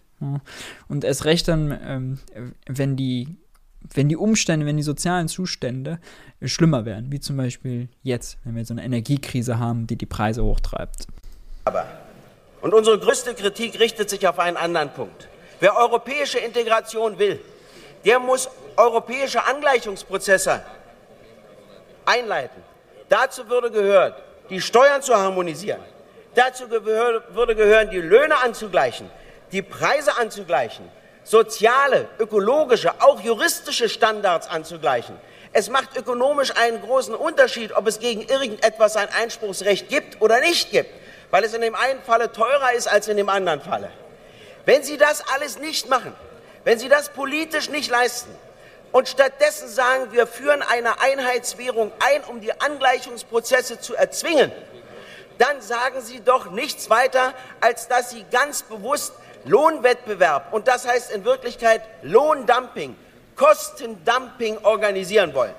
Und 0.87 1.03
erst 1.03 1.25
recht 1.25 1.47
dann, 1.47 1.77
ähm, 1.83 2.19
wenn 2.67 2.95
die 2.95 3.35
wenn 3.93 4.09
die 4.09 4.17
Umstände, 4.17 4.65
wenn 4.65 4.75
die 4.75 4.83
sozialen 4.83 5.29
Zustände 5.29 5.99
schlimmer 6.43 6.83
werden, 6.83 7.11
wie 7.11 7.21
zum 7.21 7.37
Beispiel 7.37 7.87
jetzt, 8.03 8.37
wenn 8.43 8.55
wir 8.55 8.65
so 8.65 8.73
eine 8.73 8.83
Energiekrise 8.83 9.59
haben, 9.59 9.87
die 9.87 9.95
die 9.95 10.05
Preise 10.05 10.43
hochtreibt. 10.43 11.07
Aber, 11.63 11.85
und 12.61 12.73
unsere 12.73 12.99
größte 12.99 13.33
Kritik 13.33 13.79
richtet 13.79 14.09
sich 14.09 14.27
auf 14.27 14.39
einen 14.39 14.57
anderen 14.57 14.89
Punkt. 14.89 15.29
Wer 15.59 15.75
europäische 15.75 16.39
Integration 16.39 17.17
will, 17.17 17.39
der 18.05 18.19
muss 18.19 18.49
europäische 18.75 19.43
Angleichungsprozesse 19.43 20.63
einleiten. 22.05 22.63
Dazu 23.09 23.49
würde 23.49 23.71
gehören, 23.71 24.13
die 24.49 24.61
Steuern 24.61 25.01
zu 25.01 25.15
harmonisieren. 25.15 25.81
Dazu 26.35 26.69
würde 26.69 27.55
gehören, 27.55 27.89
die 27.89 27.99
Löhne 27.99 28.37
anzugleichen 28.37 29.09
die 29.51 29.61
Preise 29.61 30.17
anzugleichen, 30.17 30.89
soziale, 31.23 32.07
ökologische, 32.19 32.91
auch 33.01 33.21
juristische 33.21 33.89
Standards 33.89 34.47
anzugleichen. 34.47 35.15
Es 35.53 35.69
macht 35.69 35.97
ökonomisch 35.97 36.55
einen 36.55 36.81
großen 36.81 37.15
Unterschied, 37.15 37.71
ob 37.75 37.87
es 37.87 37.99
gegen 37.99 38.21
irgendetwas 38.21 38.95
ein 38.97 39.07
Einspruchsrecht 39.09 39.89
gibt 39.89 40.21
oder 40.21 40.39
nicht 40.41 40.71
gibt, 40.71 40.89
weil 41.31 41.43
es 41.43 41.53
in 41.53 41.61
dem 41.61 41.75
einen 41.75 42.01
Falle 42.01 42.31
teurer 42.31 42.73
ist 42.73 42.87
als 42.87 43.07
in 43.07 43.17
dem 43.17 43.29
anderen 43.29 43.61
Falle. 43.61 43.89
Wenn 44.67 44.83
Sie 44.83 44.97
das 44.97 45.25
alles 45.29 45.59
nicht 45.59 45.87
machen, 45.87 46.13
wenn 46.65 46.77
Sie 46.77 46.89
das 46.89 47.07
politisch 47.07 47.69
nicht 47.69 47.89
leisten 47.89 48.29
und 48.91 49.07
stattdessen 49.07 49.69
sagen, 49.69 50.11
wir 50.11 50.27
führen 50.27 50.61
eine 50.61 50.99
Einheitswährung 50.99 51.93
ein, 51.99 52.21
um 52.25 52.41
die 52.41 52.51
Angleichungsprozesse 52.59 53.79
zu 53.79 53.95
erzwingen, 53.95 54.51
dann 55.37 55.61
sagen 55.61 56.01
Sie 56.01 56.19
doch 56.19 56.51
nichts 56.51 56.89
weiter, 56.89 57.33
als 57.61 57.87
dass 57.87 58.09
Sie 58.09 58.25
ganz 58.29 58.61
bewusst 58.63 59.13
Lohnwettbewerb 59.45 60.51
und 60.51 60.67
das 60.67 60.85
heißt 60.85 61.11
in 61.11 61.23
Wirklichkeit 61.23 61.81
Lohndumping, 62.01 62.97
Kostendumping 63.37 64.57
organisieren 64.63 65.33
wollen. 65.33 65.55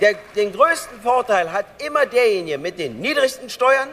Der, 0.00 0.14
den 0.36 0.52
größten 0.52 1.02
Vorteil 1.02 1.50
hat 1.50 1.66
immer 1.84 2.06
derjenige 2.06 2.56
mit 2.56 2.78
den 2.78 3.00
niedrigsten 3.00 3.50
Steuern, 3.50 3.88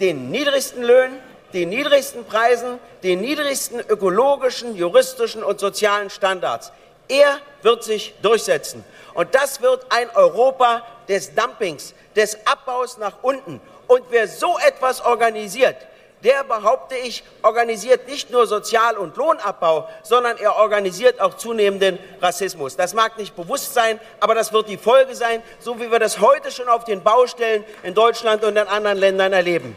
den 0.00 0.30
niedrigsten 0.30 0.82
Löhnen, 0.82 1.20
den 1.52 1.68
niedrigsten 1.68 2.24
Preisen, 2.24 2.78
den 3.02 3.20
niedrigsten 3.20 3.80
ökologischen, 3.80 4.76
juristischen 4.76 5.42
und 5.42 5.60
sozialen 5.60 6.10
Standards. 6.10 6.72
Er 7.08 7.38
wird 7.62 7.82
sich 7.82 8.14
durchsetzen. 8.22 8.84
Und 9.14 9.34
das 9.34 9.60
wird 9.60 9.86
ein 9.90 10.08
Europa 10.14 10.86
des 11.08 11.34
Dumpings, 11.34 11.94
des 12.14 12.38
Abbaus 12.46 12.98
nach 12.98 13.22
unten. 13.22 13.60
Und 13.88 14.04
wer 14.10 14.28
so 14.28 14.56
etwas 14.58 15.04
organisiert, 15.04 15.76
der, 16.22 16.44
behaupte 16.44 16.96
ich, 16.96 17.24
organisiert 17.42 18.06
nicht 18.06 18.30
nur 18.30 18.46
Sozial- 18.46 18.98
und 18.98 19.16
Lohnabbau, 19.16 19.88
sondern 20.02 20.36
er 20.36 20.56
organisiert 20.56 21.20
auch 21.20 21.34
zunehmenden 21.34 21.98
Rassismus. 22.20 22.76
Das 22.76 22.92
mag 22.92 23.16
nicht 23.18 23.34
bewusst 23.34 23.72
sein, 23.72 23.98
aber 24.20 24.34
das 24.34 24.52
wird 24.52 24.68
die 24.68 24.76
Folge 24.76 25.14
sein, 25.14 25.42
so 25.58 25.80
wie 25.80 25.90
wir 25.90 25.98
das 25.98 26.20
heute 26.20 26.50
schon 26.50 26.68
auf 26.68 26.84
den 26.84 27.02
Baustellen 27.02 27.64
in 27.82 27.94
Deutschland 27.94 28.44
und 28.44 28.56
in 28.56 28.68
anderen 28.68 28.98
Ländern 28.98 29.32
erleben. 29.32 29.74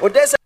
Und 0.00 0.14
deshalb 0.16 0.41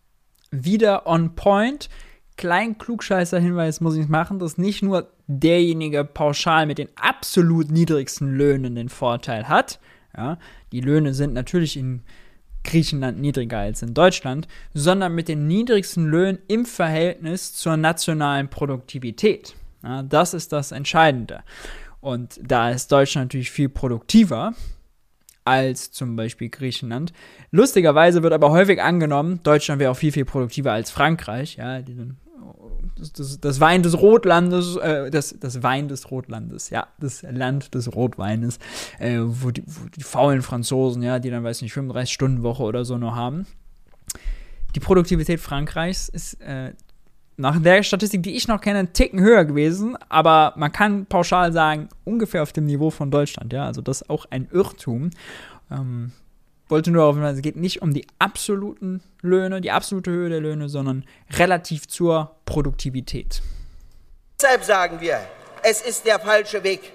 wieder 0.65 1.07
on 1.07 1.35
point. 1.35 1.89
kleinen 2.37 2.77
Klugscheißer-Hinweis 2.79 3.81
muss 3.81 3.97
ich 3.97 4.09
machen, 4.09 4.39
dass 4.39 4.59
nicht 4.59 4.83
nur 4.83 5.11
derjenige 5.27 6.05
pauschal 6.05 6.67
mit 6.67 6.79
den 6.79 6.89
absolut 6.97 7.71
niedrigsten 7.71 8.37
Löhnen 8.37 8.75
den 8.75 8.89
Vorteil 8.89 9.49
hat. 9.49 9.81
Ja, 10.17 10.39
die 10.73 10.81
Löhne 10.81 11.15
sind 11.15 11.35
natürlich 11.35 11.77
in 11.77 12.03
Griechenland 12.65 13.19
niedriger 13.19 13.59
als 13.59 13.83
in 13.83 13.95
Deutschland, 13.95 14.49
sondern 14.75 15.15
mit 15.15 15.29
den 15.29 15.47
niedrigsten 15.47 16.07
Löhnen 16.07 16.39
im 16.49 16.67
Verhältnis 16.67 17.55
zur 17.55 17.77
nationalen 17.77 18.49
Produktivität. 18.49 19.55
Ja, 19.83 20.03
das 20.03 20.35
ist 20.35 20.53
das 20.53 20.73
Entscheidende. 20.73 21.43
Und 22.01 22.41
da 22.43 22.71
ist 22.71 22.91
Deutschland 22.93 23.27
natürlich 23.27 23.51
viel 23.51 23.69
produktiver 23.69 24.55
als 25.47 25.91
zum 25.91 26.17
Beispiel 26.17 26.49
Griechenland. 26.49 27.13
Lustigerweise 27.51 28.23
wird 28.23 28.33
aber 28.33 28.51
häufig 28.51 28.83
angenommen, 28.83 29.41
Deutschland 29.43 29.81
wäre 29.81 29.93
auch 29.93 29.97
viel, 29.97 30.13
viel 30.13 30.25
produktiver 30.25 30.73
als 30.73 30.91
Frankreich. 30.91 31.57
Ja, 31.57 31.81
das, 32.99 33.13
das, 33.13 33.41
das 33.41 33.61
Wein 33.61 33.83
des 33.83 33.99
Rotlandes, 34.01 34.77
äh, 34.77 35.11
das, 35.11 35.37
das 35.39 35.63
Wein 35.63 35.89
des 35.89 36.11
Rotlandes, 36.11 36.71
ja, 36.71 36.89
das 36.99 37.23
Land 37.23 37.75
des 37.75 37.95
Rotweines, 37.95 38.59
äh, 38.99 39.19
wo, 39.21 39.51
die, 39.51 39.63
wo 39.67 39.89
die 39.89 40.03
faulen 40.03 40.43
Franzosen, 40.43 41.03
ja, 41.03 41.19
die 41.19 41.31
dann, 41.31 41.45
weiß 41.45 41.63
nicht, 41.63 41.75
35-Stunden-Woche 41.75 42.63
oder 42.63 42.85
so 42.85 42.99
nur 42.99 43.15
haben. 43.15 43.47
Die 44.75 44.81
Produktivität 44.81 45.41
Frankreichs 45.41 46.09
ist 46.09 46.41
äh, 46.43 46.75
nach 47.37 47.61
der 47.61 47.83
Statistik, 47.83 48.23
die 48.23 48.37
ich 48.37 48.49
noch 48.49 48.61
kenne, 48.61 48.81
einen 48.81 48.93
Ticken 48.93 49.21
höher 49.21 49.45
gewesen, 49.45 49.97
aber 50.09 50.55
man 50.57 50.73
kann 50.73 51.07
pauschal 51.07 51.53
sagen, 51.53 51.89
ungefähr 52.05 52.43
auf 52.43 52.53
dem 52.53 52.65
Niveau 52.65 52.91
von 52.91 53.11
Deutschland, 53.11 53.53
ja, 53.53 53.67
also 53.67 53.83
das 53.83 54.03
ist 54.03 54.11
auch 54.11 54.27
ein 54.31 54.49
Irrtum. 54.53 55.11
Ähm, 55.71 56.13
wollte 56.69 56.91
nur 56.91 57.13
hinweisen, 57.13 57.37
es 57.37 57.43
geht 57.43 57.57
nicht 57.57 57.83
um 57.83 57.95
die 57.95 58.07
absoluten 58.19 59.03
Löhne, 59.23 59.61
die 59.61 59.71
absolute 59.71 60.11
Höhe 60.11 60.31
der 60.31 60.41
Löhne, 60.41 60.69
sondern 60.69 61.05
relativ 61.39 61.87
zur 61.87 62.33
Produktivität. 62.45 63.41
Deshalb 64.41 64.65
sagen 64.65 65.01
wir, 65.01 65.21
es 65.63 65.81
ist 65.81 66.07
der 66.07 66.19
falsche 66.19 66.63
Weg. 66.65 66.93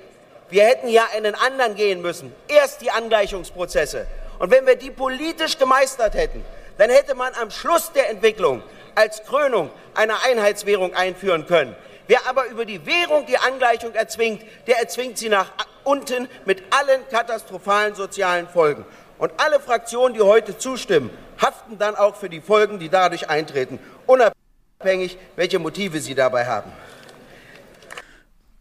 Wir 0.49 0.63
hätten 0.63 0.89
ja 0.89 1.03
einen 1.15 1.35
anderen 1.35 1.75
gehen 1.75 2.01
müssen. 2.01 2.31
Erst 2.47 2.81
die 2.81 2.91
Angleichungsprozesse. 2.91 4.05
Und 4.39 4.51
wenn 4.51 4.65
wir 4.65 4.75
die 4.75 4.91
politisch 4.91 5.57
gemeistert 5.57 6.15
hätten, 6.15 6.43
dann 6.77 6.89
hätte 6.89 7.15
man 7.15 7.33
am 7.41 7.49
Schluss 7.49 7.91
der 7.93 8.09
Entwicklung 8.09 8.61
als 8.95 9.23
Krönung 9.23 9.69
eine 9.95 10.21
Einheitswährung 10.23 10.93
einführen 10.93 11.45
können. 11.45 11.75
Wer 12.07 12.27
aber 12.27 12.47
über 12.47 12.65
die 12.65 12.85
Währung 12.85 13.25
die 13.25 13.37
Angleichung 13.37 13.93
erzwingt, 13.93 14.43
der 14.67 14.79
erzwingt 14.79 15.17
sie 15.17 15.29
nach 15.29 15.51
unten 15.83 16.27
mit 16.45 16.63
allen 16.71 17.07
katastrophalen 17.09 17.95
sozialen 17.95 18.47
Folgen. 18.47 18.85
Und 19.17 19.31
alle 19.37 19.59
Fraktionen, 19.59 20.13
die 20.13 20.21
heute 20.21 20.57
zustimmen, 20.57 21.09
haften 21.39 21.77
dann 21.77 21.95
auch 21.95 22.15
für 22.15 22.29
die 22.29 22.41
Folgen, 22.41 22.79
die 22.79 22.89
dadurch 22.89 23.29
eintreten, 23.29 23.79
unabhängig, 24.07 25.17
welche 25.35 25.59
Motive 25.59 25.99
sie 25.99 26.15
dabei 26.15 26.47
haben. 26.47 26.71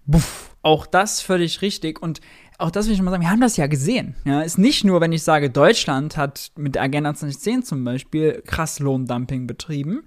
Buff, 0.07 0.51
auch 0.63 0.87
das 0.87 1.21
völlig 1.21 1.63
richtig. 1.63 2.03
Und 2.03 2.21
auch 2.61 2.71
das 2.71 2.87
will 2.87 2.95
ich 2.95 3.03
mal 3.03 3.11
sagen, 3.11 3.23
wir 3.23 3.31
haben 3.31 3.41
das 3.41 3.57
ja 3.57 3.67
gesehen. 3.67 4.15
Ja, 4.25 4.43
ist 4.43 4.59
nicht 4.59 4.85
nur, 4.85 5.01
wenn 5.01 5.13
ich 5.13 5.23
sage, 5.23 5.51
Deutschland 5.51 6.17
hat 6.17 6.53
mit 6.57 6.75
der 6.75 6.83
Agenda 6.83 7.15
2010 7.15 7.63
zum 7.63 7.85
Beispiel 7.85 8.43
krass 8.47 8.79
Lohndumping 8.79 9.47
betrieben, 9.47 10.03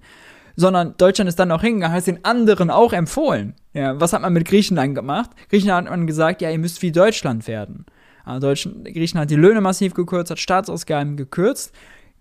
sondern 0.56 0.94
Deutschland 0.96 1.28
ist 1.28 1.38
dann 1.38 1.50
auch 1.50 1.62
hingegangen, 1.62 1.92
hat 1.92 2.00
es 2.00 2.04
den 2.04 2.24
anderen 2.24 2.70
auch 2.70 2.92
empfohlen. 2.92 3.54
Ja, 3.72 4.00
was 4.00 4.12
hat 4.12 4.22
man 4.22 4.32
mit 4.32 4.46
Griechenland 4.46 4.94
gemacht? 4.94 5.30
Griechenland 5.50 5.88
hat 5.88 5.96
man 5.96 6.06
gesagt, 6.06 6.42
ja, 6.42 6.50
ihr 6.50 6.58
müsst 6.58 6.80
wie 6.82 6.92
Deutschland 6.92 7.48
werden. 7.48 7.86
Also 8.24 8.46
Deutschland, 8.46 8.84
Griechenland 8.84 9.24
hat 9.24 9.30
die 9.30 9.40
Löhne 9.40 9.60
massiv 9.60 9.94
gekürzt, 9.94 10.30
hat 10.30 10.38
Staatsausgaben 10.38 11.16
gekürzt. 11.16 11.72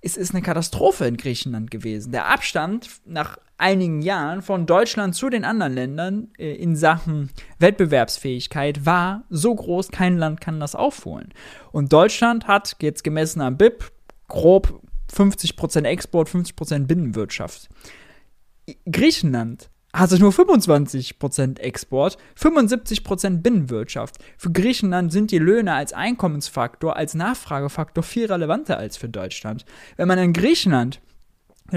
Es 0.05 0.17
ist 0.17 0.33
eine 0.33 0.41
Katastrophe 0.41 1.05
in 1.05 1.15
Griechenland 1.15 1.71
gewesen. 1.71 2.11
Der 2.11 2.27
Abstand 2.27 2.89
nach 3.05 3.37
einigen 3.57 4.01
Jahren 4.01 4.41
von 4.41 4.65
Deutschland 4.65 5.15
zu 5.15 5.29
den 5.29 5.45
anderen 5.45 5.73
Ländern 5.73 6.27
äh, 6.37 6.55
in 6.55 6.75
Sachen 6.75 7.29
Wettbewerbsfähigkeit 7.59 8.85
war 8.85 9.23
so 9.29 9.55
groß, 9.55 9.91
kein 9.91 10.17
Land 10.17 10.41
kann 10.41 10.59
das 10.59 10.75
aufholen. 10.75 11.33
Und 11.71 11.93
Deutschland 11.93 12.47
hat 12.47 12.75
jetzt 12.81 13.05
gemessen 13.05 13.39
am 13.39 13.55
BIP 13.55 13.93
grob 14.27 14.81
50% 15.09 15.85
Export, 15.85 16.27
50% 16.27 16.85
Binnenwirtschaft. 16.85 17.69
Griechenland 18.91 19.69
hatte 19.93 20.19
nur 20.19 20.32
25% 20.32 21.60
Export, 21.60 22.17
75% 22.39 23.41
Binnenwirtschaft. 23.41 24.15
Für 24.38 24.51
Griechenland 24.51 25.12
sind 25.12 25.32
die 25.32 25.38
Löhne 25.38 25.73
als 25.73 25.93
Einkommensfaktor, 25.93 26.95
als 26.97 27.13
Nachfragefaktor 27.13 28.03
viel 28.03 28.25
relevanter 28.25 28.77
als 28.77 28.97
für 28.97 29.08
Deutschland. 29.08 29.65
Wenn 29.95 30.08
man 30.08 30.17
in 30.17 30.34
Griechenland 30.34 30.99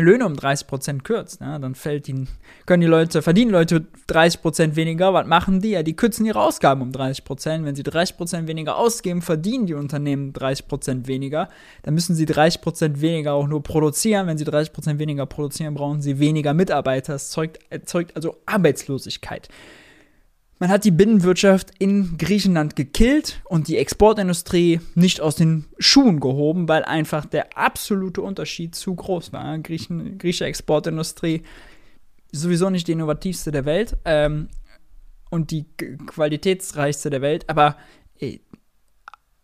Löhne 0.02 0.26
um 0.26 0.34
30% 0.34 1.02
kürzt, 1.02 1.40
ne, 1.40 1.58
dann 1.60 1.74
fällt 1.74 2.06
die, 2.06 2.26
können 2.66 2.80
die 2.80 2.86
Leute, 2.86 3.22
verdienen 3.22 3.50
Leute 3.50 3.86
30% 4.08 4.76
weniger, 4.76 5.14
was 5.14 5.26
machen 5.26 5.60
die? 5.60 5.70
Ja, 5.70 5.82
die 5.82 5.96
kürzen 5.96 6.26
ihre 6.26 6.40
Ausgaben 6.40 6.82
um 6.82 6.90
30%. 6.90 7.64
Wenn 7.64 7.74
sie 7.74 7.82
30% 7.82 8.46
weniger 8.46 8.76
ausgeben, 8.76 9.22
verdienen 9.22 9.66
die 9.66 9.74
Unternehmen 9.74 10.32
30% 10.32 11.06
weniger. 11.06 11.48
Dann 11.82 11.94
müssen 11.94 12.14
sie 12.14 12.26
30% 12.26 13.00
weniger 13.00 13.32
auch 13.32 13.46
nur 13.46 13.62
produzieren. 13.62 14.26
Wenn 14.26 14.38
sie 14.38 14.44
30% 14.44 14.98
weniger 14.98 15.26
produzieren, 15.26 15.74
brauchen 15.74 16.00
sie 16.00 16.18
weniger 16.18 16.54
Mitarbeiter. 16.54 17.14
Das 17.14 17.28
erzeugt, 17.28 17.58
erzeugt 17.70 18.16
also 18.16 18.36
Arbeitslosigkeit. 18.46 19.48
Man 20.58 20.70
hat 20.70 20.84
die 20.84 20.90
Binnenwirtschaft 20.90 21.72
in 21.78 22.16
Griechenland 22.16 22.76
gekillt 22.76 23.42
und 23.44 23.68
die 23.68 23.76
Exportindustrie 23.76 24.80
nicht 24.94 25.20
aus 25.20 25.36
den 25.36 25.66
Schuhen 25.78 26.18
gehoben, 26.18 26.66
weil 26.66 26.82
einfach 26.84 27.26
der 27.26 27.58
absolute 27.58 28.22
Unterschied 28.22 28.74
zu 28.74 28.94
groß 28.94 29.34
war. 29.34 29.58
Griechen, 29.58 30.16
griechische 30.16 30.46
Exportindustrie 30.46 31.42
sowieso 32.32 32.70
nicht 32.70 32.88
die 32.88 32.92
innovativste 32.92 33.52
der 33.52 33.66
Welt 33.66 33.98
ähm, 34.06 34.48
und 35.30 35.50
die 35.50 35.66
qualitätsreichste 36.06 37.10
der 37.10 37.20
Welt, 37.20 37.48
aber 37.50 37.76
äh, 38.18 38.38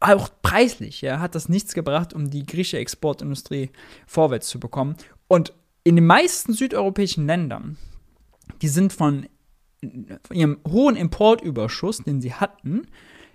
auch 0.01 0.31
preislich 0.41 1.03
ja, 1.03 1.21
hat 1.21 1.35
das 1.35 1.49
nichts 1.49 1.75
gebracht, 1.75 2.15
um 2.15 2.31
die 2.31 2.47
griechische 2.47 2.79
Exportindustrie 2.79 3.71
vorwärts 4.07 4.49
zu 4.49 4.59
bekommen. 4.59 4.97
Und 5.29 5.53
in 5.85 5.97
den 5.97 6.07
meisten 6.07 6.55
südeuropäischen 6.55 7.27
Ländern, 7.27 7.77
die 8.63 8.69
sind 8.69 8.93
von 8.93 9.27
von 9.83 10.37
ihrem 10.37 10.59
hohen 10.69 10.97
Importüberschuss, 10.97 11.99
den 11.99 12.21
sie 12.21 12.35
hatten, 12.35 12.87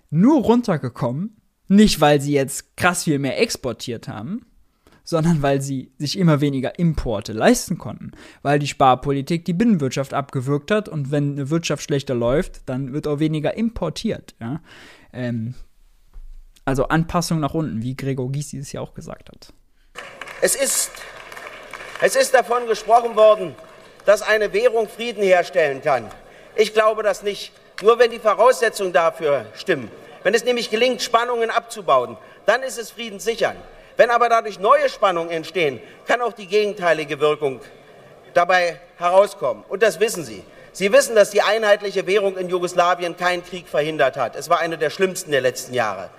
nur 0.09 0.43
runtergekommen, 0.43 1.41
nicht 1.67 1.99
weil 1.99 2.21
sie 2.21 2.33
jetzt 2.33 2.77
krass 2.77 3.03
viel 3.03 3.19
mehr 3.19 3.41
exportiert 3.41 4.07
haben, 4.07 4.45
sondern 5.03 5.41
weil 5.41 5.61
sie 5.61 5.91
sich 5.97 6.17
immer 6.17 6.41
weniger 6.41 6.79
Importe 6.79 7.33
leisten 7.33 7.77
konnten, 7.77 8.11
weil 8.41 8.59
die 8.59 8.67
Sparpolitik 8.67 9.45
die 9.45 9.53
Binnenwirtschaft 9.53 10.13
abgewürgt 10.13 10.71
hat 10.71 10.87
und 10.87 11.11
wenn 11.11 11.33
eine 11.33 11.49
Wirtschaft 11.49 11.83
schlechter 11.83 12.15
läuft, 12.15 12.61
dann 12.67 12.93
wird 12.93 13.07
auch 13.07 13.19
weniger 13.19 13.55
importiert. 13.55 14.35
Ja? 14.39 14.61
Ähm, 15.11 15.55
also 16.65 16.87
Anpassung 16.87 17.39
nach 17.39 17.53
unten, 17.53 17.81
wie 17.81 17.95
Gregor 17.95 18.31
Gysi 18.31 18.57
es 18.57 18.71
ja 18.71 18.81
auch 18.81 18.93
gesagt 18.93 19.29
hat. 19.29 19.53
Es 20.41 20.55
ist, 20.55 20.91
es 22.01 22.15
ist 22.15 22.33
davon 22.33 22.67
gesprochen 22.67 23.15
worden, 23.15 23.55
dass 24.05 24.21
eine 24.21 24.53
Währung 24.53 24.87
Frieden 24.87 25.23
herstellen 25.23 25.81
kann. 25.81 26.05
Ich 26.57 26.73
glaube 26.73 27.03
das 27.03 27.21
nicht. 27.21 27.51
Nur 27.83 27.99
wenn 27.99 28.09
die 28.09 28.19
Voraussetzungen 28.19 28.91
dafür 28.91 29.45
stimmen. 29.55 29.91
Wenn 30.23 30.33
es 30.33 30.43
nämlich 30.43 30.71
gelingt, 30.71 31.01
Spannungen 31.03 31.51
abzubauen, 31.51 32.17
dann 32.47 32.63
ist 32.63 32.79
es 32.79 32.89
friedenssichern. 32.89 33.55
Wenn 33.95 34.09
aber 34.09 34.27
dadurch 34.27 34.59
neue 34.59 34.89
Spannungen 34.89 35.29
entstehen, 35.29 35.79
kann 36.07 36.21
auch 36.21 36.33
die 36.33 36.47
gegenteilige 36.47 37.19
Wirkung 37.19 37.61
dabei 38.33 38.79
herauskommen. 38.97 39.63
Und 39.69 39.83
das 39.83 39.99
wissen 39.99 40.25
Sie. 40.25 40.43
Sie 40.73 40.91
wissen, 40.91 41.15
dass 41.15 41.29
die 41.29 41.43
einheitliche 41.43 42.07
Währung 42.07 42.37
in 42.37 42.49
Jugoslawien 42.49 43.15
keinen 43.17 43.45
Krieg 43.45 43.67
verhindert 43.67 44.17
hat. 44.17 44.35
Es 44.35 44.49
war 44.49 44.59
eine 44.59 44.77
der 44.77 44.89
schlimmsten 44.89 45.31
der 45.31 45.41
letzten 45.41 45.73
Jahre. 45.73 46.09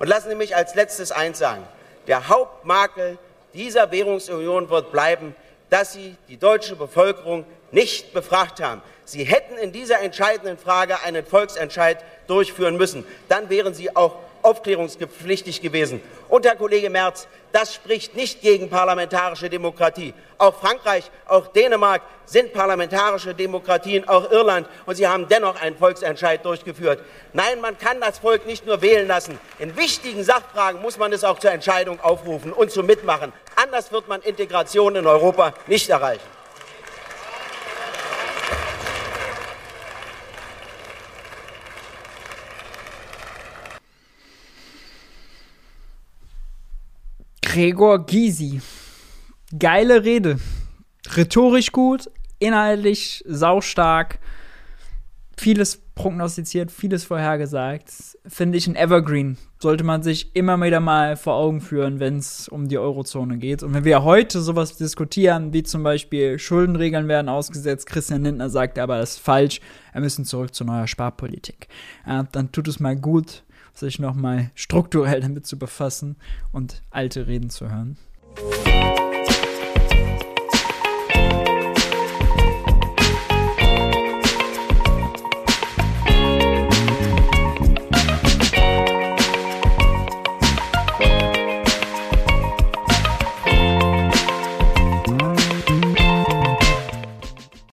Und 0.00 0.08
lassen 0.08 0.28
Sie 0.28 0.36
mich 0.36 0.56
als 0.56 0.74
letztes 0.74 1.12
eins 1.12 1.38
sagen. 1.38 1.64
Der 2.08 2.28
Hauptmakel 2.28 3.18
dieser 3.54 3.92
Währungsunion 3.92 4.68
wird 4.70 4.90
bleiben, 4.90 5.34
dass 5.70 5.92
sie 5.92 6.16
die 6.28 6.36
deutsche 6.36 6.76
Bevölkerung 6.76 7.44
nicht 7.72 8.12
befragt 8.12 8.62
haben. 8.62 8.82
Sie 9.04 9.24
hätten 9.24 9.56
in 9.58 9.72
dieser 9.72 10.00
entscheidenden 10.00 10.58
Frage 10.58 11.00
einen 11.02 11.24
Volksentscheid 11.24 11.98
durchführen 12.26 12.76
müssen. 12.76 13.04
Dann 13.28 13.50
wären 13.50 13.74
Sie 13.74 13.94
auch 13.94 14.16
aufklärungspflichtig 14.44 15.62
gewesen. 15.62 16.02
Und 16.28 16.44
Herr 16.44 16.56
Kollege 16.56 16.90
Merz, 16.90 17.26
das 17.52 17.74
spricht 17.74 18.14
nicht 18.14 18.42
gegen 18.42 18.68
parlamentarische 18.68 19.48
Demokratie. 19.48 20.12
Auch 20.36 20.54
Frankreich, 20.60 21.10
auch 21.26 21.46
Dänemark 21.46 22.02
sind 22.26 22.52
parlamentarische 22.52 23.34
Demokratien, 23.34 24.06
auch 24.06 24.30
Irland. 24.30 24.68
Und 24.84 24.96
sie 24.96 25.08
haben 25.08 25.28
dennoch 25.28 25.60
einen 25.60 25.76
Volksentscheid 25.76 26.44
durchgeführt. 26.44 27.00
Nein, 27.32 27.60
man 27.60 27.78
kann 27.78 28.00
das 28.00 28.18
Volk 28.18 28.46
nicht 28.46 28.66
nur 28.66 28.82
wählen 28.82 29.08
lassen. 29.08 29.38
In 29.58 29.76
wichtigen 29.76 30.22
Sachfragen 30.22 30.82
muss 30.82 30.98
man 30.98 31.12
es 31.12 31.24
auch 31.24 31.38
zur 31.38 31.52
Entscheidung 31.52 32.00
aufrufen 32.00 32.52
und 32.52 32.70
zum 32.70 32.84
Mitmachen. 32.84 33.32
Anders 33.56 33.92
wird 33.92 34.08
man 34.08 34.20
Integration 34.20 34.96
in 34.96 35.06
Europa 35.06 35.54
nicht 35.66 35.88
erreichen. 35.88 36.33
Gregor 47.54 48.04
Gysi. 48.04 48.60
Geile 49.56 50.02
Rede. 50.02 50.40
Rhetorisch 51.14 51.70
gut, 51.70 52.10
inhaltlich 52.40 53.22
saustark, 53.28 54.18
vieles 55.36 55.80
prognostiziert, 55.94 56.72
vieles 56.72 57.04
vorhergesagt. 57.04 57.92
Finde 58.26 58.58
ich 58.58 58.66
ein 58.66 58.74
Evergreen. 58.74 59.38
Sollte 59.60 59.84
man 59.84 60.02
sich 60.02 60.34
immer 60.34 60.60
wieder 60.60 60.80
mal 60.80 61.16
vor 61.16 61.34
Augen 61.34 61.60
führen, 61.60 62.00
wenn 62.00 62.18
es 62.18 62.48
um 62.48 62.66
die 62.66 62.78
Eurozone 62.78 63.38
geht. 63.38 63.62
Und 63.62 63.72
wenn 63.72 63.84
wir 63.84 64.02
heute 64.02 64.40
sowas 64.40 64.76
diskutieren, 64.76 65.52
wie 65.52 65.62
zum 65.62 65.84
Beispiel 65.84 66.40
Schuldenregeln 66.40 67.06
werden 67.06 67.28
ausgesetzt, 67.28 67.86
Christian 67.86 68.24
Lindner 68.24 68.50
sagt 68.50 68.80
aber, 68.80 68.98
das 68.98 69.12
ist 69.12 69.20
falsch, 69.20 69.60
wir 69.92 70.00
müssen 70.00 70.24
zurück 70.24 70.52
zu 70.56 70.64
neuer 70.64 70.88
Sparpolitik. 70.88 71.68
Ja, 72.04 72.24
dann 72.24 72.50
tut 72.50 72.66
es 72.66 72.80
mal 72.80 72.96
gut, 72.96 73.44
sich 73.78 73.98
nochmal 73.98 74.50
strukturell 74.54 75.20
damit 75.20 75.46
zu 75.46 75.58
befassen 75.58 76.16
und 76.52 76.82
alte 76.90 77.26
Reden 77.26 77.50
zu 77.50 77.70
hören. 77.70 77.96